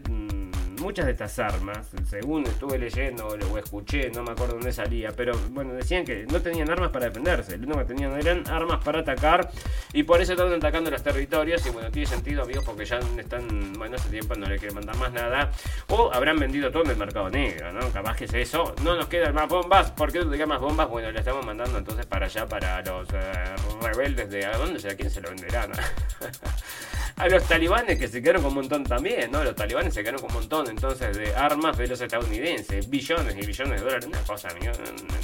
[0.81, 5.33] muchas de estas armas, según estuve leyendo o escuché, no me acuerdo dónde salía, pero
[5.51, 8.99] bueno, decían que no tenían armas para defenderse, lo único que tenían eran armas para
[8.99, 9.49] atacar
[9.93, 13.73] y por eso estaban atacando los territorios y bueno, tiene sentido amigos porque ya están,
[13.73, 15.51] bueno, hace tiempo no le quieren mandar más nada
[15.87, 17.89] o habrán vendido todo en el mercado negro, ¿no?
[17.91, 20.89] Capaz que es eso, no nos quedan más bombas, ¿por qué no te más bombas?
[20.89, 24.95] Bueno, le estamos mandando entonces para allá, para los eh, rebeldes de, ¿a dónde sea
[24.95, 25.67] quién se lo venderá?
[27.21, 29.43] a los talibanes que se quedaron con un montón también, ¿no?
[29.43, 33.45] Los talibanes se quedaron con un montón entonces de armas de los estadounidenses, billones y
[33.45, 34.47] billones de dólares, una cosa,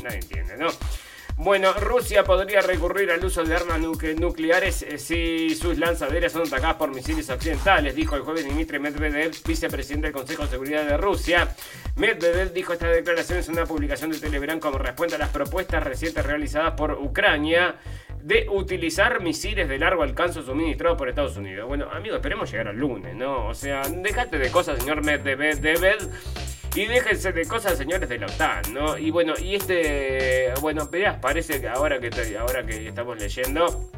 [0.03, 0.67] nadie entiende, ¿no?
[1.39, 6.77] Bueno, Rusia podría recurrir al uso de armas nucleares eh, si sus lanzaderas son atacadas
[6.77, 11.55] por misiles occidentales, dijo el jueves Dmitry Medvedev, vicepresidente del Consejo de Seguridad de Rusia.
[11.95, 16.25] Medvedev dijo esta declaración en una publicación de Telegram como respuesta a las propuestas recientes
[16.25, 17.75] realizadas por Ucrania
[18.27, 21.65] de utilizar misiles de largo alcance suministrados por Estados Unidos.
[21.65, 23.47] Bueno, amigos, esperemos llegar al lunes, ¿no?
[23.47, 26.09] O sea, déjate de cosas, señor Medvedev.
[26.75, 28.97] Y déjense de cosas, señores de la OTAN, ¿no?
[28.97, 30.53] Y bueno, y este.
[30.59, 33.89] Bueno, verás, parece que ahora que, ahora que estamos leyendo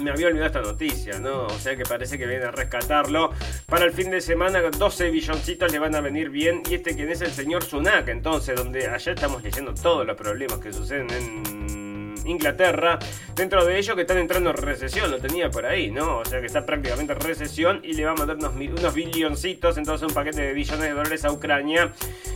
[0.00, 1.46] me había olvidado esta noticia, ¿no?
[1.46, 3.32] O sea que parece que viene a rescatarlo.
[3.64, 6.62] Para el fin de semana, 12 billoncitos le van a venir bien.
[6.68, 10.58] Y este quien es el señor Sunak, entonces, donde allá estamos leyendo todos los problemas
[10.58, 11.79] que suceden en
[12.24, 12.98] Inglaterra.
[13.34, 16.18] Dentro de ellos que están entrando en recesión, lo tenía por ahí, ¿no?
[16.18, 20.08] O sea que está prácticamente en recesión y le va a mandar unos, billoncitos, entonces
[20.08, 21.92] un paquete de billones de dólares a Ucrania.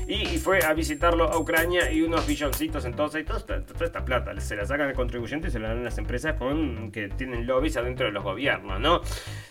[0.07, 4.57] Y, fue a visitarlo a Ucrania y unos billoncitos entonces, y toda esta, plata se
[4.57, 7.77] la sacan de contribuyentes y se la dan a las empresas con, que tienen lobbies
[7.77, 9.01] adentro de los gobiernos, ¿no?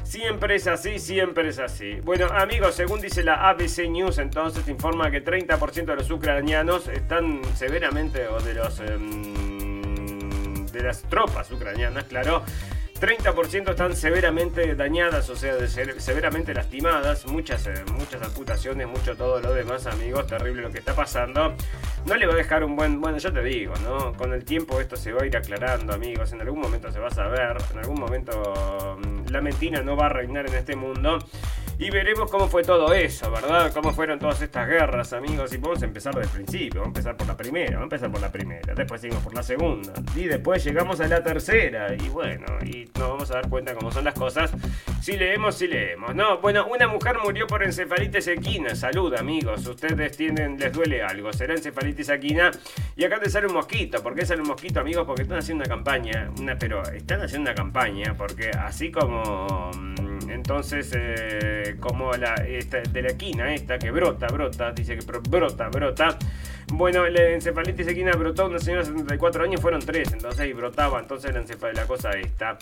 [0.04, 1.96] Siempre es así, siempre es así.
[2.04, 7.42] Bueno, amigos, según dice la ABC News, entonces informa que 30% de los ucranianos están
[7.56, 8.80] severamente, o de los...
[8.80, 9.53] Em,
[10.74, 12.44] de las tropas ucranianas, claro,
[13.00, 19.54] 30% están severamente dañadas, o sea, severamente lastimadas, muchas, eh, muchas amputaciones, mucho todo lo
[19.54, 21.54] demás, amigos, terrible lo que está pasando.
[22.06, 24.14] No le va a dejar un buen, bueno, yo te digo, ¿no?
[24.14, 27.08] Con el tiempo esto se va a ir aclarando, amigos, en algún momento se va
[27.08, 31.20] a saber, en algún momento mm, la mentira no va a reinar en este mundo.
[31.80, 33.74] Y veremos cómo fue todo eso, ¿verdad?
[33.74, 35.52] Cómo fueron todas estas guerras, amigos.
[35.54, 36.82] Y vamos a empezar desde el principio.
[36.82, 37.72] Vamos a empezar por la primera.
[37.72, 38.74] Vamos a empezar por la primera.
[38.76, 39.92] Después seguimos por la segunda.
[40.16, 41.94] Y después llegamos a la tercera.
[41.96, 44.52] Y bueno, y nos vamos a dar cuenta cómo son las cosas.
[45.02, 46.14] Si leemos, si leemos.
[46.14, 48.76] No, bueno, una mujer murió por encefalitis equina.
[48.76, 49.66] Salud, amigos.
[49.66, 51.34] Ustedes tienen, les duele algo.
[51.34, 52.52] Será encefalitis equina.
[52.96, 54.02] Y acá te sale un mosquito.
[54.04, 55.06] ¿Por qué sale un mosquito, amigos?
[55.08, 56.32] Porque están haciendo una campaña.
[56.40, 58.16] Una, pero están haciendo una campaña.
[58.16, 64.72] Porque así como mm, entonces, eh, como la de la equina esta que brota, brota,
[64.72, 66.18] dice que brota, brota.
[66.72, 71.00] Bueno, la encefalitis equina brotó una señora de 74 años, fueron tres, entonces y brotaba,
[71.00, 72.58] entonces la encefalitis, la cosa esta.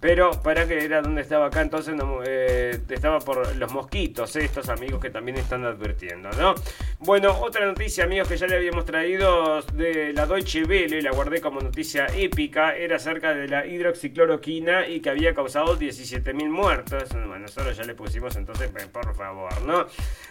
[0.00, 1.94] Pero para que era donde estaba acá, entonces
[2.26, 6.54] eh, estaba por los mosquitos, estos amigos que también están advirtiendo, ¿no?
[7.00, 11.40] Bueno, otra noticia, amigos, que ya le habíamos traído de la Deutsche Welle, la guardé
[11.40, 17.10] como noticia épica, era acerca de la hidroxicloroquina y que había causado 17.000 muertos.
[17.12, 19.86] Bueno, nosotros ya le pusimos entonces, por favor, ¿no?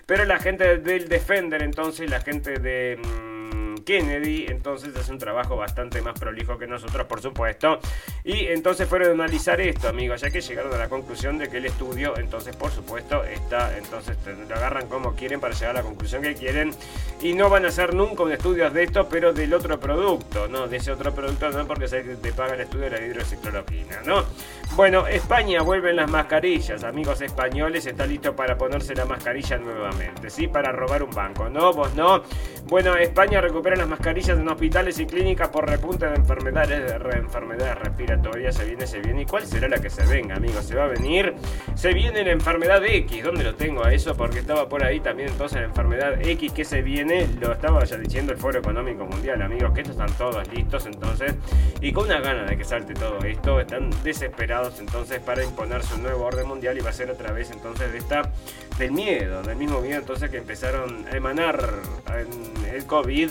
[0.05, 3.40] Pero la gente del Defender, entonces, la gente de mm,
[3.85, 7.79] Kennedy, entonces hace un trabajo bastante más prolijo que nosotros, por supuesto.
[8.23, 11.57] Y entonces fueron a analizar esto, amigos, ya que llegaron a la conclusión de que
[11.57, 15.83] el estudio, entonces, por supuesto, está, entonces lo agarran como quieren para llegar a la
[15.83, 16.71] conclusión que quieren.
[17.21, 20.67] Y no van a hacer nunca un estudio de esto, pero del otro producto, ¿no?
[20.67, 24.23] De ese otro producto, no porque se te paga el estudio de la hidroxicloroquina, ¿no?
[24.75, 30.47] Bueno, España vuelven las mascarillas, amigos españoles, está listo para ponerse la mascarilla nuevamente, ¿sí?
[30.47, 31.73] Para robar un banco, ¿no?
[31.73, 32.23] Vos no.
[32.67, 37.77] Bueno, España recupera las mascarillas en hospitales y clínicas por repunte de enfermedades, de enfermedades
[37.79, 38.55] respiratorias.
[38.55, 39.23] Se viene, se viene.
[39.23, 40.65] ¿Y cuál será la que se venga, amigos?
[40.65, 41.33] Se va a venir.
[41.75, 43.23] Se viene la enfermedad X.
[43.23, 44.15] ¿Dónde lo tengo a eso?
[44.15, 47.27] Porque estaba por ahí también entonces la enfermedad X que se viene.
[47.39, 51.35] Lo estaba ya diciendo el Foro Económico Mundial, amigos, que estos están todos listos entonces.
[51.81, 53.59] Y con una gana de que salte todo esto.
[53.59, 57.51] Están desesperados entonces para imponerse un nuevo orden mundial y va a ser otra vez
[57.51, 58.31] entonces de esta
[58.77, 61.69] del miedo, del mismo miedo entonces que empezaron a emanar
[62.73, 63.30] el COVID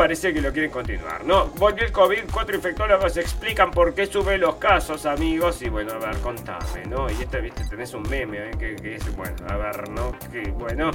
[0.00, 1.48] parece que lo quieren continuar, ¿no?
[1.58, 5.98] Volvió el COVID, cuatro infectólogos explican por qué suben los casos, amigos, y bueno, a
[5.98, 7.10] ver, contame, ¿no?
[7.10, 8.50] Y este, viste, tenés un meme, ¿eh?
[8.58, 10.18] que, que, es, bueno, a ver, ¿no?
[10.32, 10.90] Que, bueno,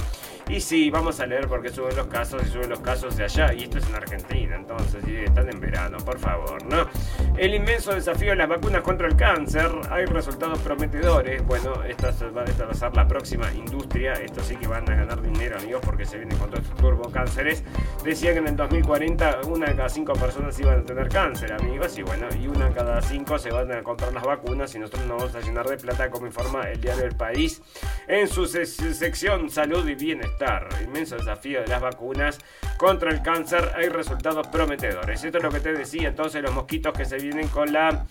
[0.48, 3.22] y sí, vamos a leer por qué suben los casos y suben los casos de
[3.22, 6.88] allá, y esto es en Argentina, entonces, y están en verano, por favor, ¿no?
[7.36, 12.42] El inmenso desafío de las vacunas contra el cáncer, hay resultados prometedores, bueno, esta, va
[12.42, 16.16] a ser la próxima industria, esto sí que van a ganar dinero, amigos, porque se
[16.16, 17.62] vienen con todos estos turbocánceres,
[18.02, 18.95] decían que en el 2040
[19.46, 22.74] una de cada cinco personas iban a tener cáncer, amigos, y bueno, y una de
[22.74, 25.76] cada cinco se van a comprar las vacunas y nosotros nos vamos a llenar de
[25.76, 27.60] plata, como informa el diario El País
[28.08, 30.68] en su sección Salud y Bienestar.
[30.82, 32.38] Inmenso desafío de las vacunas
[32.78, 35.22] contra el cáncer, hay resultados prometedores.
[35.22, 38.06] Esto es lo que te decía, entonces los mosquitos que se vienen con la...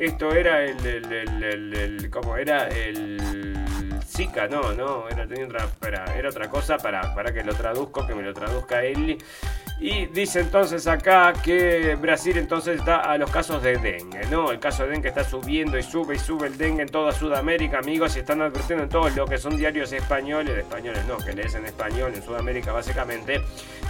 [0.00, 3.20] Esto era el, el, como era el
[4.08, 5.24] Zika, no, no, era,
[5.66, 9.18] otra, era otra cosa para, para que lo traduzco, que me lo traduzca él.
[9.78, 14.50] Y dice entonces acá que Brasil entonces está a los casos de dengue, ¿no?
[14.52, 17.78] El caso de dengue está subiendo y sube y sube el dengue en toda Sudamérica,
[17.78, 21.32] amigos, y están advirtiendo en todos lo que son diarios españoles, de españoles no, que
[21.32, 23.40] lees en español en Sudamérica básicamente,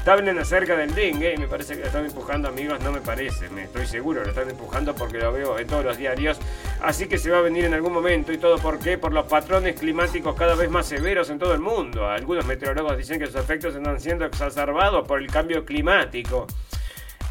[0.07, 3.49] hablan acerca del dengue y me parece que lo están empujando, amigos, no me parece,
[3.51, 6.39] me estoy seguro, lo están empujando porque lo veo en todos los diarios,
[6.83, 9.27] así que se va a venir en algún momento y todo por qué, por los
[9.27, 12.09] patrones climáticos cada vez más severos en todo el mundo.
[12.09, 16.47] Algunos meteorólogos dicen que sus efectos están siendo exacerbados por el cambio climático.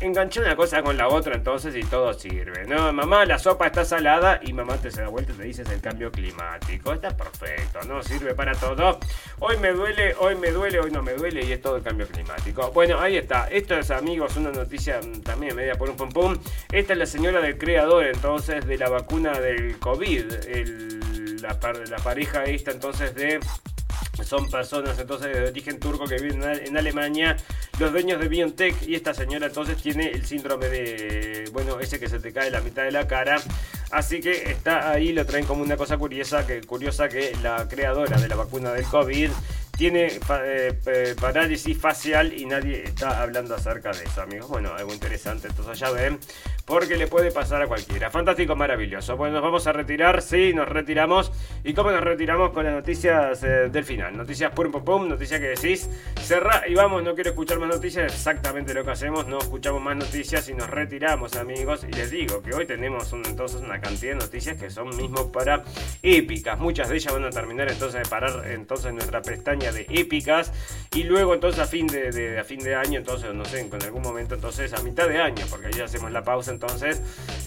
[0.02, 2.66] Enganché una cosa con la otra entonces y todo sirve.
[2.66, 5.70] No, mamá, la sopa está salada y mamá te se da vuelta y te dices
[5.70, 6.94] el cambio climático.
[6.94, 8.02] Está perfecto, ¿no?
[8.02, 8.98] Sirve para todo.
[9.40, 12.08] Hoy me duele, hoy me duele, hoy no me duele y es todo el cambio
[12.08, 12.72] climático.
[12.72, 13.50] Bueno, ahí está.
[13.50, 16.38] Esto es, amigos, una noticia también media por un pum pum.
[16.72, 20.26] Esta es la señora del creador entonces de la vacuna del COVID.
[21.42, 23.40] la pareja esta entonces de
[24.24, 27.38] son personas entonces de origen turco que viven en Alemania
[27.80, 32.10] los dueños de BioNTech y esta señora entonces tiene el síndrome de, bueno, ese que
[32.10, 33.42] se te cae la mitad de la cara.
[33.92, 38.20] Así que está ahí, lo traen como una cosa curiosa que, curiosa que la creadora
[38.20, 39.32] de la vacuna del COVID
[39.80, 44.50] tiene eh, parálisis facial y nadie está hablando acerca de eso, amigos.
[44.50, 46.20] Bueno, algo interesante, entonces ya ven,
[46.66, 48.12] porque le puede pasar a cualquiera.
[48.12, 49.16] Fantástico, maravilloso.
[49.16, 51.32] Bueno, nos vamos a retirar, sí, nos retiramos.
[51.64, 54.18] ¿Y cómo nos retiramos con las noticias eh, del final?
[54.18, 55.90] Noticias pum pum pum, noticias que decís,
[56.22, 59.96] cerra y vamos, no quiero escuchar más noticias, exactamente lo que hacemos, no escuchamos más
[59.96, 61.86] noticias y nos retiramos, amigos.
[61.88, 65.64] Y les digo que hoy tenemos entonces una cantidad de noticias que son mismo para
[66.02, 66.60] épicas.
[66.60, 70.52] Muchas de ellas van a terminar entonces de parar entonces nuestra pestaña de épicas
[70.94, 74.02] y luego entonces a fin de, a fin de año, entonces no sé, en algún
[74.02, 77.02] momento entonces a mitad de año, porque ya hacemos la pausa entonces,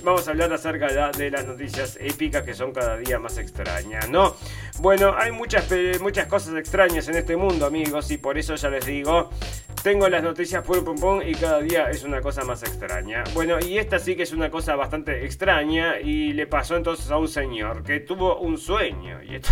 [0.05, 4.37] vamos a hablar acerca de las noticias épicas que son cada día más extrañas, ¿no?
[4.79, 5.69] Bueno, hay muchas,
[6.01, 9.31] muchas cosas extrañas en este mundo, amigos, y por eso ya les digo,
[9.83, 13.25] tengo las noticias pum pum pum y cada día es una cosa más extraña.
[13.35, 17.19] Bueno, y esta sí que es una cosa bastante extraña y le pasó entonces a
[17.19, 19.21] un señor que tuvo un sueño.
[19.25, 19.51] Y esto,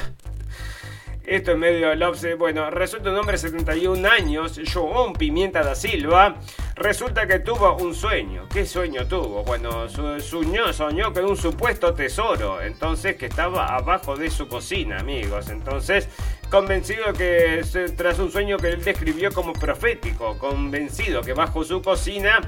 [1.31, 2.35] esto en medio del obse.
[2.35, 6.35] Bueno, resulta un hombre de 71 años, João Pimienta da Silva.
[6.75, 8.49] Resulta que tuvo un sueño.
[8.53, 9.45] ¿Qué sueño tuvo?
[9.45, 12.61] Bueno, soñó, soñó con un supuesto tesoro.
[12.61, 15.51] Entonces, que estaba abajo de su cocina, amigos.
[15.51, 16.09] Entonces,
[16.51, 17.63] convencido que
[17.97, 22.41] tras un sueño que él describió como profético, convencido que bajo su cocina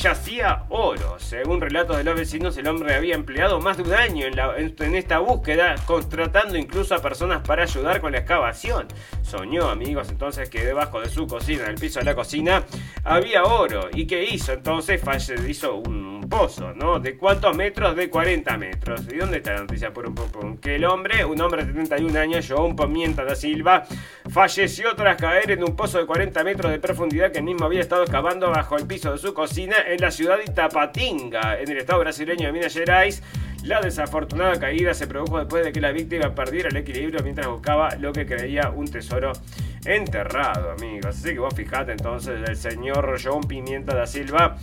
[0.00, 1.18] yacía oro.
[1.18, 5.18] Según relatos de los vecinos, el hombre había empleado más de un año en, esta
[5.18, 8.86] búsqueda, contratando incluso a personas para ayudar con la excavación.
[9.22, 12.64] Soñó, amigos, entonces que debajo de su cocina, en el piso de la cocina,
[13.04, 13.88] había oro.
[13.92, 14.52] ¿Y qué hizo?
[14.52, 15.02] Entonces
[15.46, 16.98] hizo un pozo, ¿no?
[16.98, 17.94] ¿De cuántos metros?
[17.94, 19.02] De 40 metros.
[19.12, 20.58] ¿Y dónde está la noticia por un?
[20.58, 23.84] Que el hombre, un hombre de 71 años, un Pimienta da Silva,
[24.30, 27.80] falleció tras caer en un pozo de 40 metros de profundidad que él mismo había
[27.80, 31.78] estado excavando bajo el piso de su cocina en la ciudad de Itapatinga, en el
[31.78, 33.22] estado brasileño de Minas Gerais.
[33.64, 37.94] La desafortunada caída se produjo después de que la víctima perdiera el equilibrio mientras buscaba
[37.96, 39.32] lo que creía un tesoro
[39.84, 41.16] enterrado, amigos.
[41.16, 44.56] Así que vos fijate entonces, el señor John Pimienta da Silva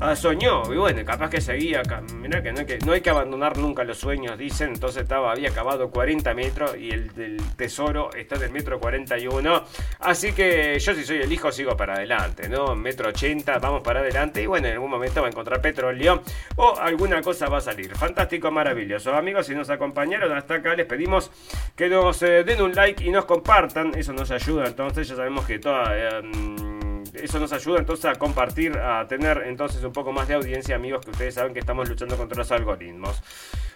[0.00, 1.82] Ah, soñó, y bueno, capaz que seguía.
[2.14, 4.68] Mirá que no, hay que abandonar nunca los sueños, dicen.
[4.74, 9.64] Entonces estaba, había acabado 40 metros y el del tesoro está del metro 41.
[9.98, 12.76] Así que yo, si soy el hijo, sigo para adelante, ¿no?
[12.76, 14.40] Metro 80, vamos para adelante.
[14.40, 16.22] Y bueno, en algún momento va a encontrar petróleo
[16.54, 17.92] o alguna cosa va a salir.
[17.96, 19.12] Fantástico, maravilloso.
[19.16, 21.32] Amigos, si nos acompañaron hasta acá, les pedimos
[21.74, 23.92] que nos eh, den un like y nos compartan.
[23.96, 24.68] Eso nos ayuda.
[24.68, 25.88] Entonces, ya sabemos que toda.
[25.90, 26.77] Eh,
[27.14, 31.04] eso nos ayuda entonces a compartir, a tener entonces un poco más de audiencia, amigos,
[31.04, 33.22] que ustedes saben que estamos luchando contra los algoritmos.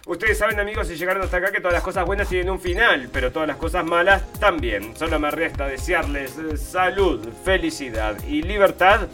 [0.05, 3.09] Ustedes saben, amigos, si llegaron hasta acá, que todas las cosas buenas tienen un final,
[3.13, 4.95] pero todas las cosas malas también.
[4.97, 9.07] Solo me resta desearles eh, salud, felicidad y libertad.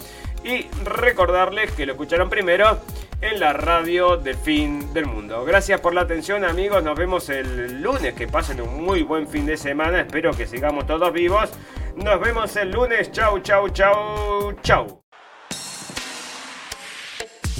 [0.43, 2.79] Y recordarles que lo escucharon primero
[3.21, 5.43] en la radio del fin del mundo.
[5.43, 9.45] Gracias por la atención amigos, nos vemos el lunes, que pasen un muy buen fin
[9.45, 11.51] de semana, espero que sigamos todos vivos.
[11.95, 15.03] Nos vemos el lunes, chau, chau, chau, chau.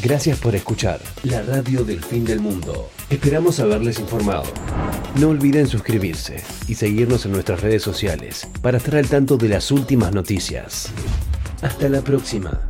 [0.01, 2.89] Gracias por escuchar la radio del fin del mundo.
[3.09, 4.45] Esperamos haberles informado.
[5.19, 9.71] No olviden suscribirse y seguirnos en nuestras redes sociales para estar al tanto de las
[9.71, 10.89] últimas noticias.
[11.61, 12.68] Hasta la próxima.